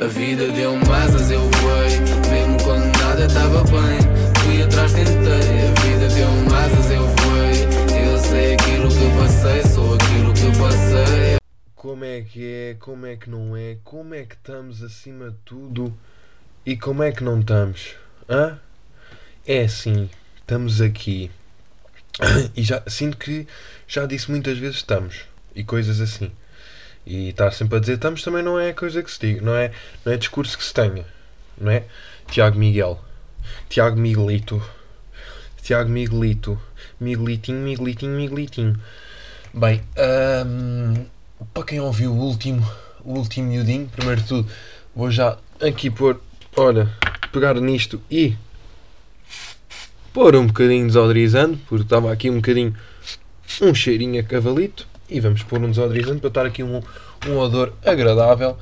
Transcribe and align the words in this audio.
A 0.00 0.06
vida 0.06 0.46
deu-me 0.52 0.88
asas, 0.92 1.28
eu 1.28 1.40
voei. 1.40 1.98
Mesmo 2.30 2.62
quando 2.62 2.84
nada 2.98 3.26
estava 3.26 3.64
bem, 3.64 3.98
fui 4.44 4.62
atrás, 4.62 4.92
tentei. 4.92 5.12
A 5.12 5.80
vida 5.80 6.08
deu-me 6.14 6.54
asas, 6.54 6.90
eu 6.92 7.04
voei. 7.04 8.06
Eu 8.06 8.18
sei 8.18 8.54
aquilo 8.54 8.88
que 8.88 9.18
passei, 9.18 9.62
sou 9.64 9.94
aquilo 9.94 10.32
que 10.34 10.56
passei. 10.56 11.38
Como 11.74 12.04
é 12.04 12.20
que 12.20 12.46
é, 12.46 12.76
como 12.78 13.06
é 13.06 13.16
que 13.16 13.28
não 13.28 13.56
é, 13.56 13.78
como 13.82 14.14
é 14.14 14.22
que 14.22 14.36
estamos 14.36 14.84
acima 14.84 15.30
de 15.30 15.36
tudo 15.44 15.92
e 16.64 16.76
como 16.76 17.02
é 17.02 17.10
que 17.10 17.24
não 17.24 17.40
estamos? 17.40 17.96
Hã? 18.28 18.56
É 19.44 19.62
assim, 19.64 20.08
estamos 20.36 20.80
aqui 20.80 21.28
e 22.54 22.62
já 22.62 22.84
sinto 22.86 23.16
que 23.16 23.48
já 23.88 24.06
disse 24.06 24.30
muitas 24.30 24.58
vezes 24.58 24.76
estamos 24.76 25.24
e 25.56 25.64
coisas 25.64 26.00
assim. 26.00 26.30
E 27.08 27.30
estar 27.30 27.50
sempre 27.52 27.78
a 27.78 27.80
dizer 27.80 27.94
estamos 27.94 28.22
também 28.22 28.42
não 28.42 28.60
é 28.60 28.70
coisa 28.74 29.02
que 29.02 29.10
se 29.10 29.18
diga, 29.18 29.40
não 29.40 29.54
é, 29.54 29.72
não 30.04 30.12
é 30.12 30.18
discurso 30.18 30.58
que 30.58 30.62
se 30.62 30.74
tenha, 30.74 31.06
não 31.58 31.72
é? 31.72 31.84
Tiago 32.30 32.58
Miguel, 32.58 33.02
Tiago 33.66 33.98
Miguelito, 33.98 34.62
Tiago 35.62 35.88
Miguelito, 35.88 36.60
Miguelitinho, 37.00 37.60
Miguelitinho, 37.60 38.14
Miguelitinho. 38.14 38.78
Bem, 39.54 39.80
hum, 40.46 41.06
para 41.54 41.62
quem 41.62 41.80
ouviu 41.80 42.12
o 42.12 42.18
último, 42.18 42.70
o 43.02 43.14
último 43.14 43.48
miudinho, 43.48 43.88
primeiro 43.88 44.20
de 44.20 44.28
tudo, 44.28 44.50
vou 44.94 45.10
já 45.10 45.38
aqui 45.62 45.88
pôr, 45.88 46.20
olha, 46.58 46.92
pegar 47.32 47.54
nisto 47.54 48.02
e 48.10 48.36
pôr 50.12 50.36
um 50.36 50.46
bocadinho 50.46 50.86
desodorizante, 50.86 51.56
porque 51.66 51.84
estava 51.84 52.12
aqui 52.12 52.28
um 52.28 52.36
bocadinho 52.36 52.76
um 53.62 53.74
cheirinho 53.74 54.20
a 54.20 54.22
cavalito 54.22 54.86
e 55.08 55.20
vamos 55.20 55.42
pôr 55.42 55.58
um 55.60 55.70
desodorizante 55.70 56.20
para 56.20 56.28
estar 56.28 56.46
aqui 56.46 56.62
um, 56.62 56.82
um 57.26 57.38
odor 57.38 57.72
agradável. 57.84 58.56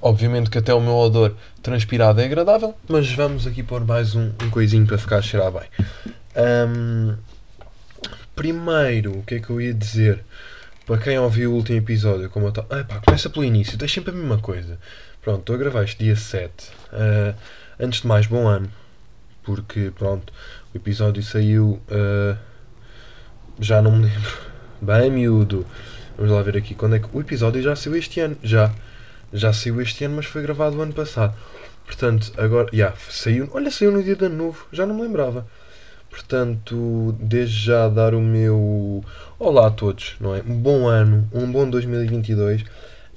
Obviamente 0.00 0.50
que 0.50 0.58
até 0.58 0.72
o 0.72 0.80
meu 0.80 0.94
odor 0.94 1.34
transpirado 1.62 2.20
é 2.20 2.26
agradável, 2.26 2.74
mas 2.88 3.10
vamos 3.12 3.46
aqui 3.46 3.62
pôr 3.62 3.84
mais 3.84 4.14
um, 4.14 4.30
um 4.42 4.50
coisinho 4.50 4.86
para 4.86 4.98
ficar 4.98 5.18
a 5.18 5.22
cheirar 5.22 5.50
bem. 5.50 5.68
Hum, 6.36 7.16
primeiro, 8.34 9.18
o 9.18 9.22
que 9.22 9.36
é 9.36 9.40
que 9.40 9.50
eu 9.50 9.60
ia 9.60 9.74
dizer? 9.74 10.22
Para 10.86 10.98
quem 10.98 11.18
ouviu 11.18 11.50
o 11.50 11.54
último 11.56 11.78
episódio, 11.78 12.30
como 12.30 12.46
eu. 12.46 12.52
Ah, 12.70 12.84
pá, 12.84 13.00
começa 13.04 13.28
pelo 13.28 13.44
início, 13.44 13.76
deixa 13.76 13.96
sempre 13.96 14.12
a 14.12 14.14
mesma 14.14 14.38
coisa. 14.38 14.78
Pronto, 15.20 15.40
estou 15.40 15.56
a 15.56 15.58
gravar 15.58 15.82
este 15.82 16.04
dia 16.04 16.14
7. 16.14 16.70
Uh, 16.92 17.34
antes 17.80 18.02
de 18.02 18.06
mais, 18.06 18.26
bom 18.26 18.46
ano. 18.46 18.70
Porque, 19.42 19.90
pronto, 19.98 20.32
o 20.72 20.76
episódio 20.76 21.20
saiu. 21.24 21.80
Uh, 21.90 22.38
já 23.58 23.82
não 23.82 23.90
me 23.90 24.06
lembro. 24.06 24.32
Bem 24.80 25.10
miúdo. 25.10 25.66
Vamos 26.16 26.32
lá 26.32 26.42
ver 26.42 26.56
aqui 26.56 26.74
quando 26.74 26.96
é 26.96 26.98
que. 26.98 27.08
O 27.12 27.20
episódio 27.20 27.62
já 27.62 27.76
saiu 27.76 27.96
este 27.96 28.20
ano. 28.20 28.36
Já. 28.42 28.72
Já 29.32 29.52
saiu 29.52 29.80
este 29.80 30.04
ano, 30.04 30.16
mas 30.16 30.26
foi 30.26 30.42
gravado 30.42 30.76
o 30.76 30.82
ano 30.82 30.92
passado. 30.92 31.34
Portanto, 31.84 32.32
agora. 32.36 32.68
Yeah, 32.72 32.96
saiu. 33.10 33.48
Olha, 33.52 33.70
saiu 33.70 33.92
no 33.92 34.02
dia 34.02 34.16
de 34.16 34.24
ano 34.24 34.36
novo. 34.36 34.66
Já 34.72 34.86
não 34.86 34.94
me 34.94 35.02
lembrava. 35.02 35.46
Portanto, 36.08 37.14
desde 37.20 37.66
já 37.66 37.88
dar 37.88 38.14
o 38.14 38.20
meu 38.20 39.04
olá 39.38 39.66
a 39.66 39.70
todos, 39.70 40.16
não 40.18 40.34
é? 40.34 40.40
Um 40.40 40.56
bom 40.56 40.86
ano, 40.88 41.28
um 41.32 41.50
bom 41.50 41.68
2022. 41.68 42.64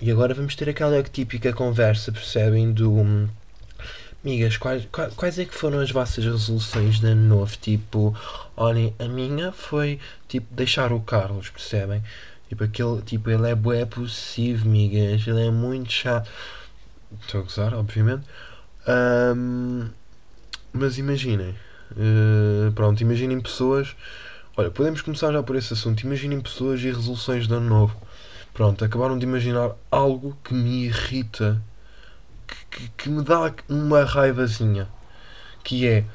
E 0.02 0.12
agora 0.12 0.34
vamos 0.34 0.56
ter 0.56 0.70
aquela 0.70 1.02
típica 1.04 1.54
conversa, 1.54 2.12
percebem? 2.12 2.72
Do. 2.74 3.30
Amigas, 4.24 4.58
quais, 4.58 4.86
quais 5.16 5.40
é 5.40 5.46
que 5.46 5.56
foram 5.56 5.80
as 5.80 5.92
vossas 5.92 6.26
resoluções 6.26 7.00
de 7.00 7.08
ano 7.08 7.22
novo? 7.22 7.56
Tipo, 7.56 8.14
olhem, 8.58 8.94
a 9.00 9.08
minha 9.08 9.54
foi 9.54 9.98
tipo 10.28 10.54
deixar 10.54 10.92
o 10.92 11.00
Carlos, 11.00 11.50
percebem? 11.50 12.04
Tipo, 12.50 12.64
aquele, 12.64 13.02
tipo, 13.04 13.30
ele 13.30 13.48
é 13.48 13.56
bué 13.56 13.86
possível, 13.86 14.66
amigas, 14.66 15.26
ele 15.28 15.48
é 15.48 15.52
muito 15.52 15.92
chato. 15.92 16.30
Estou 17.22 17.42
a 17.42 17.44
gozar, 17.44 17.74
obviamente. 17.76 18.26
Um, 18.88 19.88
mas 20.74 20.98
imaginem, 20.98 21.56
uh, 21.92 22.72
pronto, 22.74 23.02
imaginem 23.02 23.40
pessoas. 23.40 23.96
Olha, 24.58 24.72
podemos 24.72 25.02
começar 25.02 25.32
já 25.32 25.44
por 25.44 25.56
esse 25.56 25.74
assunto. 25.74 26.02
Imaginem 26.02 26.42
pessoas 26.42 26.82
e 26.82 26.88
resoluções 26.88 27.48
de 27.48 27.54
ano 27.54 27.70
novo. 27.70 27.96
Pronto, 28.52 28.84
acabaram 28.84 29.18
de 29.18 29.26
imaginar 29.26 29.72
algo 29.92 30.36
que 30.44 30.54
me 30.54 30.86
irrita 30.86 31.62
que, 32.72 32.90
que, 32.98 33.10
me 33.10 33.24
dá 33.24 33.54
uma 33.70 34.04
raivazinha. 34.04 34.88
Que 35.64 35.88
é. 35.88 36.06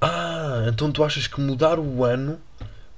Ah, 0.00 0.66
então 0.68 0.92
tu 0.92 1.02
achas 1.02 1.26
que 1.26 1.40
mudar 1.40 1.78
o 1.78 2.04
ano 2.04 2.38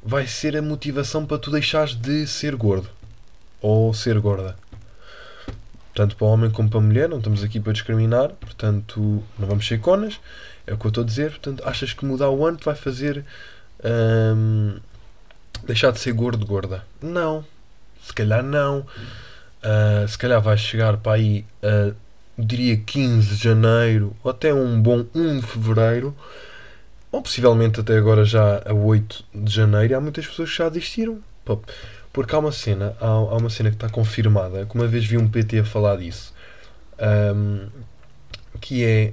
vai 0.07 0.27
ser 0.29 0.57
a 0.57 0.63
motivação 0.63 1.27
para 1.27 1.37
tu 1.37 1.51
deixares 1.51 1.95
de 1.95 2.27
ser 2.29 2.55
gordo? 2.55 2.89
Ou 3.61 3.93
ser 3.93 4.19
gorda? 4.21 4.57
Tanto 5.93 6.15
para 6.15 6.27
o 6.27 6.31
homem 6.31 6.49
como 6.49 6.69
para 6.71 6.79
a 6.79 6.83
mulher, 6.83 7.09
não 7.09 7.19
estamos 7.19 7.43
aqui 7.43 7.59
para 7.59 7.73
discriminar, 7.73 8.29
portanto, 8.41 9.01
não 9.37 9.49
vamos 9.49 9.67
ser 9.67 9.81
conas, 9.81 10.21
é 10.65 10.73
o 10.73 10.79
que 10.79 10.87
eu 10.87 10.91
estou 10.91 11.03
a 11.03 11.07
dizer. 11.07 11.31
Portanto, 11.31 11.63
achas 11.67 11.93
que 11.93 12.05
mudar 12.05 12.31
o 12.31 12.47
ano 12.47 12.57
te 12.57 12.65
vai 12.65 12.77
fazer 12.77 13.25
hum, 13.83 14.77
deixar 15.67 15.91
de 15.91 15.99
ser 15.99 16.13
gordo, 16.13 16.47
gorda? 16.47 16.85
Não, 17.03 17.45
se 18.01 18.13
calhar 18.13 18.45
não. 18.45 18.87
Uh, 19.59 20.07
se 20.07 20.17
calhar 20.17 20.41
vais 20.41 20.61
chegar 20.61 20.99
para 20.99 21.15
aí 21.15 21.45
a 21.63 21.93
diria 22.39 22.77
15 22.77 23.35
de 23.35 23.43
janeiro, 23.43 24.15
ou 24.23 24.31
até 24.31 24.53
um 24.53 24.81
bom 24.81 25.05
1 25.15 25.41
de 25.41 25.47
fevereiro, 25.47 26.15
ou 27.17 27.23
possivelmente 27.23 27.81
até 27.81 27.97
agora 27.97 28.27
já 28.27 28.63
a 28.67 28.75
8 28.75 29.25
de 29.35 29.53
janeiro, 29.53 29.97
há 29.97 30.01
muitas 30.01 30.27
pessoas 30.27 30.51
que 30.51 30.59
já 30.59 30.69
desistiram. 30.69 31.19
Porque 32.13 32.35
há 32.35 32.39
uma 32.39 32.53
cena, 32.53 32.95
há, 33.01 33.07
há 33.07 33.37
uma 33.37 33.49
cena 33.49 33.71
que 33.71 33.77
está 33.77 33.89
confirmada, 33.89 34.67
que 34.67 34.75
uma 34.75 34.87
vez 34.87 35.07
vi 35.07 35.17
um 35.17 35.27
PT 35.27 35.61
a 35.61 35.65
falar 35.65 35.97
disso, 35.97 36.35
um, 37.35 37.69
que 38.61 38.85
é 38.85 39.13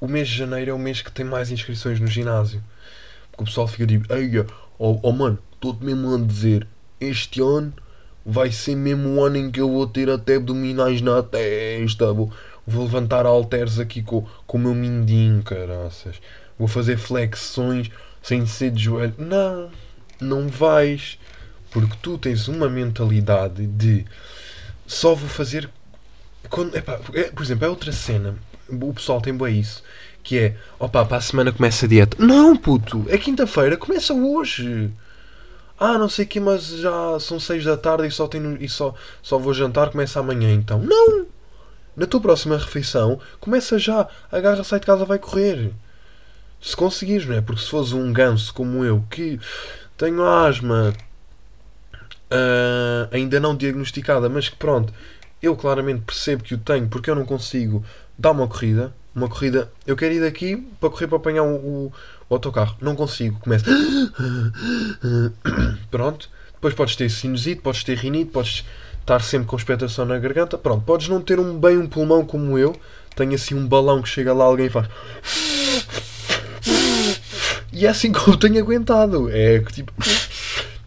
o 0.00 0.06
mês 0.06 0.28
de 0.28 0.36
janeiro 0.36 0.70
é 0.70 0.74
o 0.74 0.78
mês 0.78 1.02
que 1.02 1.10
tem 1.10 1.24
mais 1.24 1.50
inscrições 1.50 1.98
no 1.98 2.06
ginásio. 2.06 2.62
Porque 3.30 3.42
o 3.42 3.46
pessoal 3.46 3.66
fica 3.66 3.86
tipo, 3.86 4.12
ei, 4.12 4.30
oh, 4.78 5.00
oh 5.02 5.12
mano, 5.12 5.38
estou-te 5.52 5.84
mesmo 5.84 6.14
a 6.14 6.18
dizer, 6.18 6.66
este 7.00 7.40
ano 7.40 7.72
vai 8.24 8.52
ser 8.52 8.76
mesmo 8.76 9.16
o 9.16 9.24
ano 9.24 9.36
em 9.36 9.50
que 9.50 9.60
eu 9.60 9.68
vou 9.68 9.86
ter 9.86 10.08
até 10.10 10.36
abdominais 10.36 11.00
na 11.00 11.22
testa. 11.24 12.12
Vou, 12.12 12.30
vou 12.64 12.84
levantar 12.84 13.26
halteres 13.26 13.80
aqui 13.80 14.00
com, 14.00 14.24
com 14.46 14.58
o 14.58 14.60
meu 14.60 14.74
mindinho, 14.74 15.42
caraças. 15.42 16.20
Vou 16.58 16.68
fazer 16.68 16.96
flexões 16.96 17.90
sem 18.22 18.46
ser 18.46 18.70
de 18.70 18.84
joelho. 18.84 19.14
Não, 19.18 19.70
não 20.20 20.48
vais. 20.48 21.18
Porque 21.70 21.96
tu 22.00 22.16
tens 22.16 22.48
uma 22.48 22.68
mentalidade 22.68 23.66
de 23.66 24.04
só 24.86 25.14
vou 25.14 25.28
fazer. 25.28 25.68
Quando, 26.48 26.76
epá, 26.76 27.00
é, 27.12 27.24
por 27.24 27.42
exemplo, 27.42 27.66
é 27.66 27.68
outra 27.68 27.92
cena. 27.92 28.36
O 28.68 28.94
pessoal 28.94 29.20
tem 29.20 29.36
bem 29.36 29.60
isso. 29.60 29.82
Que 30.22 30.38
é, 30.38 30.56
opa, 30.78 31.04
para 31.04 31.18
a 31.18 31.20
semana 31.20 31.52
começa 31.52 31.86
a 31.86 31.88
dieta. 31.88 32.16
Não, 32.18 32.56
puto, 32.56 33.04
é 33.08 33.18
quinta-feira, 33.18 33.76
começa 33.76 34.12
hoje 34.12 34.92
ah, 35.78 35.98
não 35.98 36.08
sei 36.08 36.24
o 36.24 36.28
que, 36.28 36.40
mas 36.40 36.68
já 36.68 37.20
são 37.20 37.38
6 37.38 37.64
da 37.64 37.76
tarde 37.76 38.06
e 38.06 38.10
só, 38.10 38.26
tenho, 38.26 38.56
e 38.62 38.68
só, 38.68 38.94
só 39.22 39.38
vou 39.38 39.52
jantar, 39.52 39.90
começa 39.90 40.18
amanhã 40.18 40.50
então. 40.50 40.80
Não! 40.80 41.26
Na 41.94 42.06
tua 42.06 42.20
próxima 42.20 42.56
refeição, 42.56 43.20
começa 43.40 43.78
já, 43.78 44.08
agarra, 44.32 44.64
sai 44.64 44.80
de 44.80 44.86
casa, 44.86 45.04
vai 45.04 45.18
correr. 45.18 45.72
Se 46.60 46.76
conseguires, 46.76 47.26
não 47.26 47.36
é? 47.36 47.40
Porque 47.40 47.62
se 47.62 47.68
fores 47.68 47.92
um 47.92 48.12
ganso 48.12 48.52
como 48.52 48.84
eu, 48.84 49.04
que 49.10 49.38
tenho 49.96 50.24
asma, 50.24 50.92
uh, 52.30 53.08
ainda 53.10 53.40
não 53.40 53.56
diagnosticada, 53.56 54.28
mas 54.28 54.48
que 54.48 54.56
pronto, 54.56 54.92
eu 55.42 55.56
claramente 55.56 56.02
percebo 56.02 56.42
que 56.42 56.54
o 56.54 56.58
tenho 56.58 56.88
porque 56.88 57.10
eu 57.10 57.14
não 57.14 57.24
consigo 57.24 57.84
dar 58.18 58.32
uma 58.32 58.48
corrida. 58.48 58.92
Uma 59.14 59.28
corrida, 59.28 59.72
eu 59.86 59.96
quero 59.96 60.12
ir 60.12 60.20
daqui 60.20 60.56
para 60.78 60.90
correr 60.90 61.06
para 61.06 61.16
apanhar 61.16 61.42
o, 61.42 61.90
o 62.28 62.34
autocarro. 62.34 62.76
Não 62.82 62.94
consigo. 62.94 63.38
Começa. 63.40 63.64
Pronto. 65.90 66.28
Depois 66.52 66.74
podes 66.74 66.96
ter 66.96 67.08
sinusite, 67.08 67.62
podes 67.62 67.82
ter 67.82 67.96
rinite, 67.96 68.30
podes 68.30 68.66
estar 69.00 69.22
sempre 69.22 69.46
com 69.46 69.56
expectação 69.56 70.04
na 70.04 70.18
garganta. 70.18 70.58
Pronto. 70.58 70.84
Podes 70.84 71.08
não 71.08 71.22
ter 71.22 71.40
um, 71.40 71.58
bem 71.58 71.78
um 71.78 71.86
pulmão 71.86 72.26
como 72.26 72.58
eu. 72.58 72.76
Tenho 73.14 73.34
assim 73.34 73.54
um 73.54 73.66
balão 73.66 74.02
que 74.02 74.08
chega 74.08 74.34
lá, 74.34 74.44
alguém 74.44 74.68
faz. 74.68 74.86
E 77.76 77.84
é 77.84 77.90
assim 77.90 78.10
que 78.12 78.26
eu 78.26 78.36
tenho 78.36 78.58
aguentado. 78.58 79.28
É 79.30 79.60
tipo. 79.60 79.92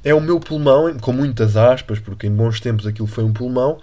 É 0.03 0.13
o 0.13 0.21
meu 0.21 0.39
pulmão, 0.39 0.97
com 0.97 1.13
muitas 1.13 1.55
aspas, 1.55 1.99
porque 1.99 2.25
em 2.25 2.31
bons 2.31 2.59
tempos 2.59 2.87
aquilo 2.87 3.07
foi 3.07 3.23
um 3.23 3.33
pulmão, 3.33 3.79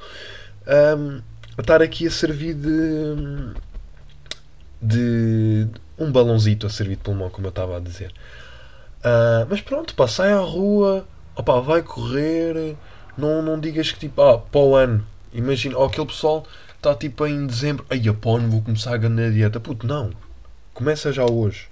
um, 0.67 1.21
a 1.57 1.61
estar 1.61 1.83
aqui 1.83 2.07
a 2.07 2.11
servir 2.11 2.55
de. 2.55 3.55
de 4.81 5.69
um 5.99 6.11
balãozito 6.11 6.67
a 6.67 6.71
servir 6.71 6.97
de 6.97 7.03
pulmão, 7.03 7.31
como 7.31 7.47
eu 7.47 7.51
estava 7.51 7.77
a 7.77 7.81
dizer. 7.81 8.13
Uh, 9.01 9.47
mas 9.49 9.61
pronto, 9.61 9.95
pá, 9.95 10.09
sai 10.09 10.33
à 10.33 10.41
rua, 10.41 11.07
opa, 11.37 11.61
vai 11.61 11.83
correr, 11.83 12.75
não, 13.17 13.41
não 13.43 13.61
digas 13.61 13.93
que 13.93 13.99
tipo, 14.01 14.21
ah, 14.21 14.39
para 14.39 14.61
o 14.61 14.75
ano, 14.75 15.07
imagina, 15.33 15.79
ou 15.79 15.85
aquele 15.85 16.07
pessoal 16.07 16.45
está 16.77 16.95
tipo 16.95 17.27
em 17.27 17.47
dezembro, 17.47 17.85
ai, 17.89 18.01
pá, 18.01 18.31
não 18.39 18.51
vou 18.51 18.63
começar 18.63 18.95
a 18.95 18.97
ganhar 18.97 19.31
dieta, 19.31 19.61
puto, 19.61 19.87
não, 19.87 20.11
começa 20.75 21.13
já 21.13 21.25
hoje. 21.25 21.69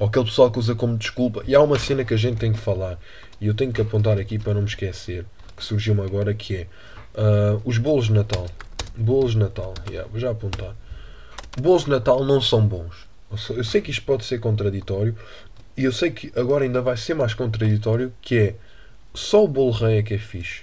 Ou 0.00 0.08
aquele 0.08 0.24
pessoal 0.24 0.50
que 0.50 0.58
usa 0.58 0.74
como 0.74 0.96
desculpa, 0.96 1.44
e 1.46 1.54
há 1.54 1.60
uma 1.60 1.78
cena 1.78 2.04
que 2.04 2.14
a 2.14 2.16
gente 2.16 2.38
tem 2.38 2.52
que 2.52 2.58
falar, 2.58 2.98
e 3.40 3.46
eu 3.46 3.54
tenho 3.54 3.70
que 3.70 3.82
apontar 3.82 4.18
aqui 4.18 4.38
para 4.38 4.54
não 4.54 4.62
me 4.62 4.66
esquecer, 4.66 5.26
que 5.54 5.62
surgiu-me 5.62 6.00
agora, 6.00 6.32
que 6.34 6.56
é 6.56 6.66
uh, 7.14 7.60
os 7.66 7.76
bolos 7.76 8.06
de 8.06 8.14
Natal. 8.14 8.46
Bolos 8.96 9.32
de 9.32 9.38
Natal. 9.38 9.74
Yeah, 9.88 10.08
vou 10.10 10.18
já 10.18 10.30
apontar. 10.30 10.74
Bolos 11.60 11.84
de 11.84 11.90
Natal 11.90 12.24
não 12.24 12.40
são 12.40 12.66
bons. 12.66 13.08
Eu 13.50 13.62
sei 13.62 13.80
que 13.80 13.90
isto 13.90 14.02
pode 14.04 14.24
ser 14.24 14.40
contraditório. 14.40 15.14
E 15.76 15.84
eu 15.84 15.92
sei 15.92 16.10
que 16.10 16.32
agora 16.34 16.64
ainda 16.64 16.80
vai 16.80 16.96
ser 16.96 17.14
mais 17.14 17.34
contraditório. 17.34 18.12
Que 18.20 18.38
é 18.38 18.54
só 19.14 19.44
o 19.44 19.48
bolo 19.48 19.70
rei 19.70 19.98
é 19.98 20.02
que 20.02 20.14
é 20.14 20.18
fixe. 20.18 20.62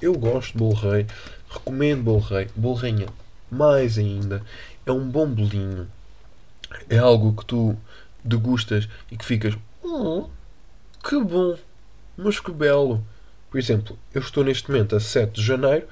Eu 0.00 0.14
gosto 0.14 0.52
de 0.52 0.58
bolo 0.58 0.74
rei. 0.74 1.06
Recomendo 1.48 2.02
bolo 2.02 2.20
rei. 2.20 2.48
Bolo 2.56 2.74
rainha 2.74 3.06
mais 3.50 3.98
ainda. 3.98 4.42
É 4.84 4.92
um 4.92 5.08
bom 5.08 5.26
bolinho. 5.26 5.88
É 6.88 6.98
algo 6.98 7.32
que 7.32 7.46
tu 7.46 7.76
degustas 8.24 8.88
e 9.10 9.16
que 9.16 9.24
ficas. 9.24 9.54
Oh, 9.82 10.28
que 11.06 11.20
bom! 11.22 11.56
Mas 12.16 12.40
que 12.40 12.50
belo! 12.50 13.04
Por 13.50 13.58
exemplo, 13.58 13.98
eu 14.12 14.20
estou 14.20 14.42
neste 14.42 14.68
momento 14.70 14.96
a 14.96 15.00
7 15.00 15.32
de 15.32 15.46
janeiro 15.46 15.86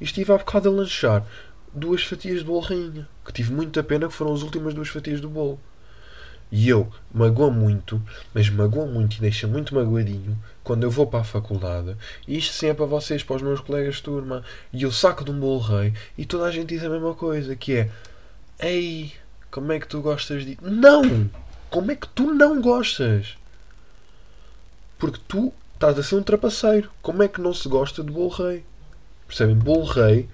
e 0.00 0.04
estive 0.04 0.32
há 0.32 0.36
bocado 0.36 0.68
a 0.68 0.72
lanchar 0.72 1.24
duas 1.72 2.02
fatias 2.02 2.40
de 2.40 2.44
bolo 2.44 2.60
rainha. 2.60 3.08
Que 3.24 3.32
tive 3.32 3.52
muita 3.52 3.82
pena 3.82 4.08
que 4.08 4.12
foram 4.12 4.34
as 4.34 4.42
últimas 4.42 4.74
duas 4.74 4.88
fatias 4.88 5.20
do 5.20 5.28
bolo. 5.28 5.58
E 6.50 6.68
eu 6.68 6.88
magoa 7.12 7.50
muito, 7.50 8.00
mas 8.32 8.48
magoa 8.48 8.86
muito 8.86 9.16
e 9.16 9.20
deixa 9.20 9.46
muito 9.46 9.74
magoadinho 9.74 10.38
quando 10.62 10.84
eu 10.84 10.90
vou 10.90 11.06
para 11.06 11.20
a 11.20 11.24
faculdade. 11.24 11.96
E 12.26 12.38
isto 12.38 12.52
sim 12.54 12.68
é 12.68 12.74
para 12.74 12.86
vocês, 12.86 13.22
para 13.22 13.36
os 13.36 13.42
meus 13.42 13.60
colegas 13.60 13.96
de 13.96 14.02
turma. 14.02 14.44
E 14.72 14.82
eu 14.82 14.92
saco 14.92 15.24
de 15.24 15.30
um 15.30 15.40
bolo 15.40 15.58
rei 15.58 15.92
e 16.16 16.24
toda 16.24 16.44
a 16.44 16.50
gente 16.50 16.68
diz 16.68 16.84
a 16.84 16.88
mesma 16.88 17.14
coisa, 17.14 17.56
que 17.56 17.72
é 17.74 17.90
Ei, 18.58 19.12
como 19.50 19.72
é 19.72 19.80
que 19.80 19.88
tu 19.88 20.00
gostas 20.00 20.44
de. 20.44 20.56
Não! 20.62 21.28
Como 21.70 21.90
é 21.90 21.96
que 21.96 22.08
tu 22.08 22.32
não 22.32 22.60
gostas? 22.60 23.36
Porque 24.98 25.20
tu 25.26 25.52
estás 25.74 25.98
a 25.98 26.02
ser 26.02 26.16
um 26.16 26.22
trapaceiro. 26.22 26.90
Como 27.02 27.22
é 27.22 27.28
que 27.28 27.40
não 27.40 27.52
se 27.52 27.68
gosta 27.68 28.02
de 28.02 28.10
bolo 28.10 28.28
rei? 28.28 28.64
Percebem? 29.26 29.54
Bolo 29.54 29.84
rei 29.84 30.28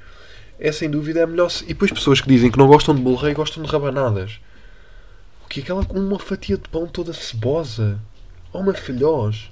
é 0.59 0.71
sem 0.71 0.91
dúvida 0.91 1.25
a 1.25 1.27
melhor. 1.27 1.51
E 1.63 1.69
depois 1.69 1.91
pessoas 1.91 2.21
que 2.21 2.29
dizem 2.29 2.51
que 2.51 2.59
não 2.59 2.67
gostam 2.67 2.95
de 2.95 3.03
bolo 3.03 3.17
rei 3.17 3.35
gostam 3.35 3.63
de 3.63 3.71
rabanadas 3.71 4.39
que 5.53 5.61
aquela 5.61 5.85
com 5.85 5.99
uma 5.99 6.19
fatia 6.19 6.57
de 6.57 6.67
pão 6.67 6.87
toda 6.87 7.13
cebosa. 7.13 8.01
Ou 8.55 8.63
uma 8.63 8.73
filhós. 8.73 9.51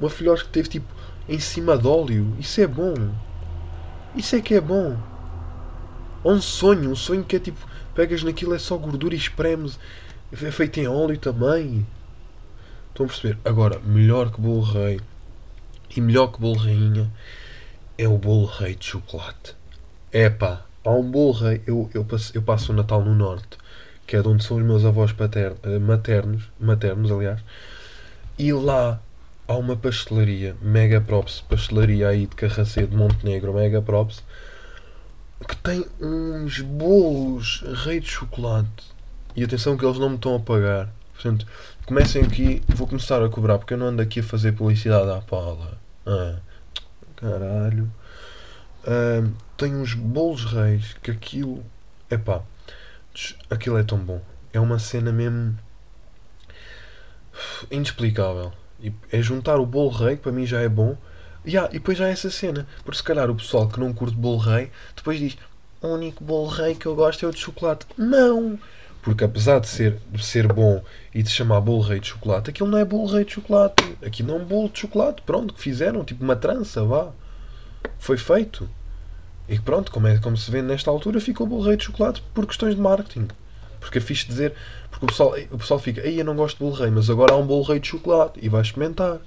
Uma 0.00 0.08
filhós 0.08 0.42
que 0.42 0.48
teve 0.48 0.70
tipo 0.70 0.86
em 1.28 1.38
cima 1.38 1.76
de 1.76 1.86
óleo. 1.86 2.34
Isso 2.40 2.62
é 2.62 2.66
bom. 2.66 2.94
Isso 4.16 4.34
é 4.34 4.40
que 4.40 4.54
é 4.54 4.60
bom. 4.60 4.96
Ou 6.22 6.32
um 6.32 6.40
sonho. 6.40 6.90
Um 6.90 6.96
sonho 6.96 7.22
que 7.22 7.36
é 7.36 7.38
tipo. 7.38 7.58
Pegas 7.94 8.22
naquilo, 8.22 8.54
é 8.54 8.58
só 8.58 8.78
gordura 8.78 9.14
e 9.14 9.18
espremes. 9.18 9.78
É 10.42 10.50
feito 10.50 10.80
em 10.80 10.88
óleo 10.88 11.18
também. 11.18 11.86
Estão 12.90 13.06
a 13.06 13.08
perceber? 13.08 13.38
Agora, 13.44 13.78
melhor 13.80 14.30
que 14.32 14.40
bolo 14.40 14.62
rei 14.62 15.00
e 15.96 16.00
melhor 16.00 16.28
que 16.28 16.40
bolo 16.40 16.58
rainha 16.58 17.10
é 17.96 18.08
o 18.08 18.18
bolo 18.18 18.46
rei 18.46 18.74
de 18.74 18.84
chocolate. 18.84 19.54
É 20.12 20.30
pá, 20.30 20.64
há 20.84 20.90
um 20.90 21.10
bolo 21.10 21.32
rei. 21.32 21.62
Eu, 21.66 21.90
eu, 21.94 22.04
passo, 22.04 22.36
eu 22.36 22.42
passo 22.42 22.72
o 22.72 22.74
Natal 22.74 23.04
no 23.04 23.14
Norte 23.14 23.58
que 24.06 24.16
é 24.16 24.22
de 24.22 24.28
onde 24.28 24.44
são 24.44 24.56
os 24.58 24.62
meus 24.62 24.84
avós 24.84 25.12
paternos, 25.12 25.58
eh, 25.62 25.78
maternos, 25.78 26.50
maternos, 26.60 27.10
aliás, 27.10 27.40
e 28.38 28.52
lá 28.52 29.00
há 29.46 29.54
uma 29.54 29.76
pastelaria, 29.76 30.56
Mega 30.60 31.00
Props, 31.00 31.42
pastelaria 31.48 32.08
aí 32.08 32.26
de 32.26 32.36
Carracê 32.36 32.86
de 32.86 32.96
Montenegro, 32.96 33.54
Mega 33.54 33.80
Props, 33.80 34.22
que 35.48 35.56
tem 35.56 35.84
uns 36.00 36.60
bolos 36.60 37.64
rei 37.84 38.00
de 38.00 38.08
chocolate. 38.08 38.93
E 39.36 39.42
atenção 39.42 39.76
que 39.76 39.84
eles 39.84 39.98
não 39.98 40.10
me 40.10 40.16
estão 40.16 40.36
a 40.36 40.40
pagar. 40.40 40.88
Portanto, 41.12 41.46
comecem 41.86 42.22
aqui, 42.22 42.62
vou 42.68 42.86
começar 42.86 43.22
a 43.22 43.28
cobrar, 43.28 43.58
porque 43.58 43.74
eu 43.74 43.78
não 43.78 43.86
ando 43.86 44.02
aqui 44.02 44.20
a 44.20 44.22
fazer 44.22 44.52
publicidade 44.52 45.10
à 45.10 45.20
pala. 45.20 45.78
Ah, 46.06 46.36
caralho. 47.16 47.90
Ah, 48.86 49.26
tem 49.56 49.74
uns 49.74 49.94
bolos 49.94 50.44
reis 50.44 50.94
que 51.02 51.10
aquilo. 51.10 51.64
Epá, 52.10 52.42
aquilo 53.50 53.78
é 53.78 53.82
tão 53.82 53.98
bom. 53.98 54.20
É 54.52 54.60
uma 54.60 54.78
cena 54.78 55.10
mesmo 55.12 55.58
inexplicável. 57.70 58.52
E 58.80 58.92
é 59.10 59.22
juntar 59.22 59.58
o 59.58 59.66
bolo 59.66 59.90
rei, 59.90 60.16
que 60.16 60.22
para 60.22 60.32
mim 60.32 60.46
já 60.46 60.60
é 60.60 60.68
bom. 60.68 60.96
Yeah, 61.46 61.68
e 61.70 61.78
depois 61.78 61.98
já 61.98 62.08
é 62.08 62.12
essa 62.12 62.30
cena. 62.30 62.66
Porque 62.84 62.96
se 62.96 63.02
calhar 63.02 63.30
o 63.30 63.34
pessoal 63.34 63.68
que 63.68 63.80
não 63.80 63.92
curte 63.92 64.16
bolo 64.16 64.38
rei, 64.38 64.70
depois 64.94 65.18
diz: 65.18 65.36
o 65.80 65.88
único 65.88 66.22
bolo 66.24 66.48
rei 66.48 66.74
que 66.74 66.86
eu 66.86 66.94
gosto 66.94 67.24
é 67.24 67.28
o 67.28 67.32
de 67.32 67.38
chocolate. 67.38 67.86
Não! 67.96 68.58
Porque 69.04 69.22
apesar 69.22 69.60
de 69.60 69.68
ser, 69.68 69.98
de 70.10 70.24
ser 70.24 70.50
bom 70.50 70.82
e 71.14 71.22
de 71.22 71.28
chamar 71.28 71.60
bolo 71.60 71.82
rei 71.82 72.00
de 72.00 72.06
chocolate, 72.06 72.48
aquilo 72.48 72.70
não 72.70 72.78
é 72.78 72.84
bolo 72.86 73.06
rei 73.06 73.22
de 73.22 73.32
chocolate. 73.32 73.98
Aquilo 74.04 74.30
não 74.30 74.38
é 74.38 74.42
um 74.42 74.46
bolo 74.46 74.70
de 74.70 74.80
chocolate. 74.80 75.20
Pronto, 75.20 75.52
que 75.52 75.60
fizeram, 75.60 76.02
tipo 76.02 76.24
uma 76.24 76.34
trança, 76.34 76.82
vá. 76.82 77.12
Foi 77.98 78.16
feito. 78.16 78.66
E 79.46 79.58
pronto, 79.58 79.92
como, 79.92 80.06
é, 80.06 80.16
como 80.16 80.38
se 80.38 80.50
vê 80.50 80.62
nesta 80.62 80.90
altura, 80.90 81.20
ficou 81.20 81.46
bolo 81.46 81.64
rei 81.64 81.76
de 81.76 81.84
chocolate 81.84 82.22
por 82.32 82.46
questões 82.46 82.74
de 82.74 82.80
marketing. 82.80 83.28
Porque 83.78 83.98
é 83.98 84.00
fixe 84.00 84.26
dizer. 84.26 84.54
Porque 84.90 85.04
o 85.04 85.08
pessoal, 85.08 85.34
o 85.50 85.58
pessoal 85.58 85.78
fica, 85.78 86.00
ei, 86.00 86.18
eu 86.18 86.24
não 86.24 86.34
gosto 86.34 86.56
de 86.56 86.64
bolo 86.64 86.74
rei, 86.74 86.90
mas 86.90 87.10
agora 87.10 87.34
há 87.34 87.36
um 87.36 87.46
bolo 87.46 87.62
rei 87.62 87.78
de 87.78 87.88
chocolate 87.88 88.40
e 88.40 88.48
vai 88.48 88.62
experimentar. 88.62 89.18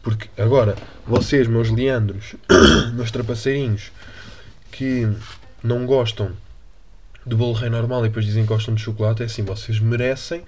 Porque 0.00 0.30
agora, 0.40 0.76
vocês, 1.04 1.48
meus 1.48 1.70
leandros, 1.72 2.36
meus 2.94 3.10
trapaceirinhos, 3.10 3.90
que 4.70 5.08
não 5.60 5.84
gostam 5.84 6.30
do 7.26 7.36
bolo 7.36 7.52
rei 7.54 7.68
normal 7.68 8.06
e 8.06 8.08
depois 8.08 8.24
dizem 8.24 8.44
que 8.44 8.48
gostam 8.48 8.74
de 8.74 8.80
chocolate, 8.80 9.22
é 9.22 9.26
assim, 9.26 9.42
vocês 9.42 9.80
merecem 9.80 10.44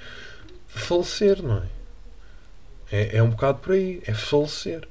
falecer, 0.69 1.43
não 1.43 1.59
é? 1.59 1.63
É, 2.91 3.17
é 3.17 3.23
um 3.23 3.31
bocado 3.31 3.59
por 3.59 3.73
aí, 3.73 4.01
é 4.07 4.15
falecer. 4.15 4.89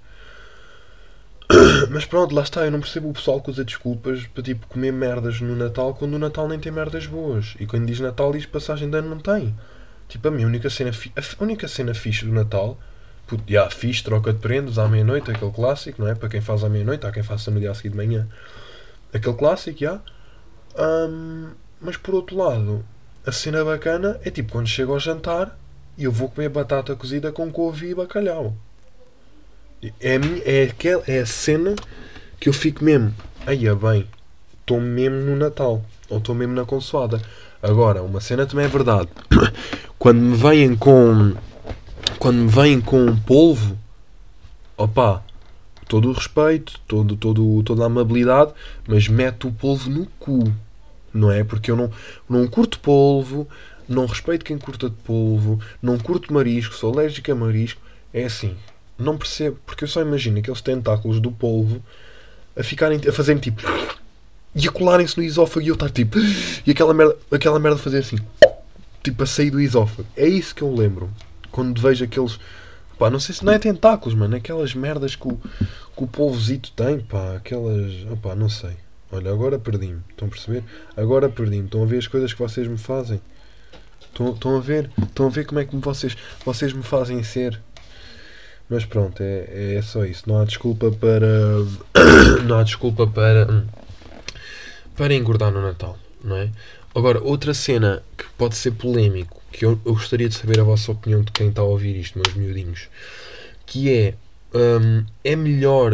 Mas 1.89 2.05
pronto, 2.05 2.35
lá 2.35 2.43
está, 2.43 2.65
eu 2.65 2.71
não 2.71 2.81
percebo 2.81 3.09
o 3.09 3.13
pessoal 3.13 3.41
que 3.41 3.49
usa 3.49 3.63
desculpas 3.63 4.27
para 4.27 4.43
tipo 4.43 4.67
comer 4.67 4.91
merdas 4.91 5.39
no 5.39 5.55
Natal 5.55 5.93
quando 5.93 6.15
o 6.15 6.19
Natal 6.19 6.47
nem 6.49 6.59
tem 6.59 6.71
merdas 6.71 7.07
boas. 7.07 7.55
E 7.57 7.65
quando 7.65 7.85
diz 7.85 8.01
Natal 8.01 8.33
diz 8.33 8.45
passagem 8.45 8.89
de 8.89 8.97
ano 8.97 9.09
não 9.09 9.19
tem. 9.19 9.55
Tipo, 10.09 10.27
a 10.27 10.31
minha 10.31 10.45
única 10.45 10.69
cena, 10.69 10.91
a 10.91 11.43
única 11.43 11.67
cena 11.67 11.93
fixe 11.93 12.25
do 12.25 12.31
Natal, 12.31 12.77
puto, 13.25 13.43
já 13.47 13.69
fixe, 13.69 14.03
troca 14.03 14.33
de 14.33 14.39
prendas 14.39 14.77
à 14.77 14.87
meia-noite, 14.87 15.31
aquele 15.31 15.51
clássico, 15.51 16.01
não 16.01 16.09
é? 16.09 16.15
Para 16.15 16.29
quem 16.29 16.41
faz 16.41 16.63
à 16.63 16.69
meia-noite, 16.69 17.05
há 17.05 17.11
quem 17.11 17.23
faça 17.23 17.49
no 17.49 17.59
dia 17.59 17.71
a 17.71 17.73
seguir 17.73 17.89
de 17.89 17.97
manhã. 17.97 18.27
Aquele 19.13 19.35
clássico, 19.35 19.79
já. 19.79 20.01
Um, 20.77 21.51
mas 21.79 21.97
por 21.97 22.15
outro 22.15 22.37
lado, 22.37 22.83
a 23.25 23.31
cena 23.31 23.63
bacana 23.63 24.19
é 24.23 24.31
tipo 24.31 24.53
quando 24.53 24.67
chego 24.67 24.93
ao 24.93 24.99
jantar 24.99 25.57
e 25.97 26.03
eu 26.03 26.11
vou 26.11 26.29
comer 26.29 26.49
batata 26.49 26.95
cozida 26.95 27.31
com 27.31 27.51
couve 27.51 27.89
e 27.89 27.95
bacalhau. 27.95 28.55
É 29.99 30.15
a, 30.15 30.19
minha, 30.19 30.41
é, 30.43 30.63
aquela, 30.63 31.03
é 31.07 31.19
a 31.19 31.25
cena 31.25 31.75
que 32.39 32.49
eu 32.49 32.53
fico 32.53 32.83
mesmo. 32.83 33.13
Aí 33.45 33.67
é 33.67 33.75
bem, 33.75 34.07
estou 34.59 34.79
mesmo 34.79 35.17
no 35.17 35.35
Natal. 35.35 35.83
Ou 36.09 36.19
estou 36.19 36.33
mesmo 36.33 36.53
na 36.53 36.65
consoada. 36.65 37.21
Agora, 37.61 38.01
uma 38.01 38.21
cena 38.21 38.45
também 38.45 38.65
é 38.65 38.69
verdade. 38.69 39.09
Quando 39.99 40.19
me 40.19 40.35
vêm 40.37 40.75
com. 40.75 41.33
Quando 42.19 42.37
me 42.37 42.47
vêm 42.47 42.79
com 42.79 43.15
polvo. 43.17 43.77
Opa, 44.77 45.23
todo 45.87 46.09
o 46.09 46.13
respeito, 46.13 46.79
todo, 46.87 47.17
todo, 47.17 47.63
toda 47.63 47.83
a 47.83 47.87
amabilidade, 47.87 48.51
mas 48.87 49.07
mete 49.07 49.47
o 49.47 49.51
polvo 49.51 49.89
no 49.89 50.05
cu. 50.19 50.53
Não 51.17 51.31
é? 51.31 51.43
Porque 51.43 51.71
eu 51.71 51.75
não, 51.75 51.91
não 52.29 52.47
curto 52.47 52.79
polvo, 52.79 53.47
não 53.87 54.05
respeito 54.05 54.45
quem 54.45 54.57
curta 54.57 54.89
de 54.89 54.95
polvo, 54.97 55.59
não 55.81 55.97
curto 55.97 56.33
marisco, 56.33 56.75
sou 56.75 56.93
alérgico 56.93 57.31
a 57.31 57.35
marisco. 57.35 57.81
É 58.13 58.25
assim, 58.25 58.55
não 58.97 59.17
percebo, 59.17 59.57
porque 59.65 59.83
eu 59.83 59.87
só 59.87 60.01
imagino 60.01 60.39
aqueles 60.39 60.61
tentáculos 60.61 61.19
do 61.19 61.31
polvo 61.31 61.81
a 62.55 62.63
ficarem 62.63 62.99
a 63.07 63.11
fazerem 63.11 63.39
tipo 63.39 63.61
e 64.55 64.67
a 64.67 64.71
colarem-se 64.71 65.17
no 65.17 65.23
esófago 65.23 65.65
e 65.65 65.69
eu 65.69 65.75
estar 65.75 65.89
tipo 65.89 66.17
e 66.65 66.71
aquela 66.71 66.93
merda, 66.93 67.15
aquela 67.31 67.59
merda 67.59 67.77
fazer 67.77 67.99
assim 67.99 68.17
tipo 69.03 69.23
a 69.23 69.25
sair 69.25 69.51
do 69.51 69.61
esófago. 69.61 70.07
É 70.15 70.27
isso 70.27 70.55
que 70.55 70.61
eu 70.61 70.73
lembro 70.73 71.09
quando 71.51 71.79
vejo 71.79 72.03
aqueles 72.03 72.39
pá, 72.97 73.09
não 73.09 73.19
sei 73.19 73.35
se 73.35 73.45
não 73.45 73.53
é 73.53 73.59
tentáculos, 73.59 74.15
mano, 74.17 74.35
aquelas 74.35 74.73
merdas 74.73 75.15
que 75.15 75.27
o, 75.27 75.37
que 75.37 76.03
o 76.03 76.07
polvozito 76.07 76.71
tem, 76.71 76.99
pá, 76.99 77.35
aquelas, 77.35 77.93
opá, 78.11 78.35
não 78.35 78.49
sei. 78.49 78.75
Olha, 79.11 79.31
agora 79.31 79.57
perdi-me, 79.57 80.01
estão 80.09 80.27
a 80.27 80.31
perceber? 80.31 80.63
Agora 80.95 81.29
perdi-me, 81.29 81.65
estão 81.65 81.83
a 81.83 81.85
ver 81.85 81.97
as 81.97 82.07
coisas 82.07 82.33
que 82.33 82.39
vocês 82.39 82.67
me 82.67 82.77
fazem. 82.77 83.21
Estão, 84.01 84.33
estão 84.33 84.57
a 84.57 84.59
ver? 84.59 84.89
Estão 85.01 85.27
a 85.27 85.29
ver 85.29 85.45
como 85.45 85.59
é 85.59 85.65
que 85.65 85.75
vocês, 85.77 86.17
vocês 86.43 86.73
me 86.73 86.83
fazem 86.83 87.23
ser? 87.23 87.59
Mas 88.69 88.83
pronto, 88.83 89.21
é, 89.21 89.75
é 89.75 89.81
só 89.81 90.03
isso. 90.03 90.23
Não 90.27 90.41
há 90.41 90.45
desculpa 90.45 90.91
para. 90.91 91.27
não 92.45 92.57
há 92.57 92.63
desculpa 92.63 93.07
para. 93.07 93.49
Hum, 93.49 93.65
para 94.95 95.13
engordar 95.13 95.51
no 95.51 95.61
Natal, 95.61 95.97
não 96.23 96.35
é? 96.35 96.49
Agora, 96.93 97.21
outra 97.21 97.53
cena 97.53 98.03
que 98.17 98.25
pode 98.35 98.55
ser 98.55 98.71
polémico, 98.71 99.39
que 99.51 99.63
eu, 99.63 99.79
eu 99.85 99.93
gostaria 99.93 100.27
de 100.27 100.35
saber 100.35 100.59
a 100.59 100.63
vossa 100.63 100.91
opinião 100.91 101.21
de 101.21 101.31
quem 101.31 101.49
está 101.49 101.61
a 101.61 101.65
ouvir 101.65 101.95
isto, 101.95 102.19
meus 102.19 102.33
miudinhos, 102.33 102.89
que 103.65 103.93
é. 103.93 104.15
Um, 104.53 105.05
é 105.25 105.35
melhor 105.35 105.91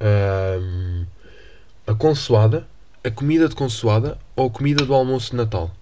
um, 0.00 1.06
a 1.88 1.94
consoada, 1.94 2.66
a 3.02 3.10
comida 3.10 3.48
de 3.48 3.56
consoada 3.56 4.18
ou 4.36 4.46
a 4.46 4.50
comida 4.50 4.84
do 4.84 4.92
almoço 4.92 5.30
de 5.30 5.36
Natal? 5.36 5.74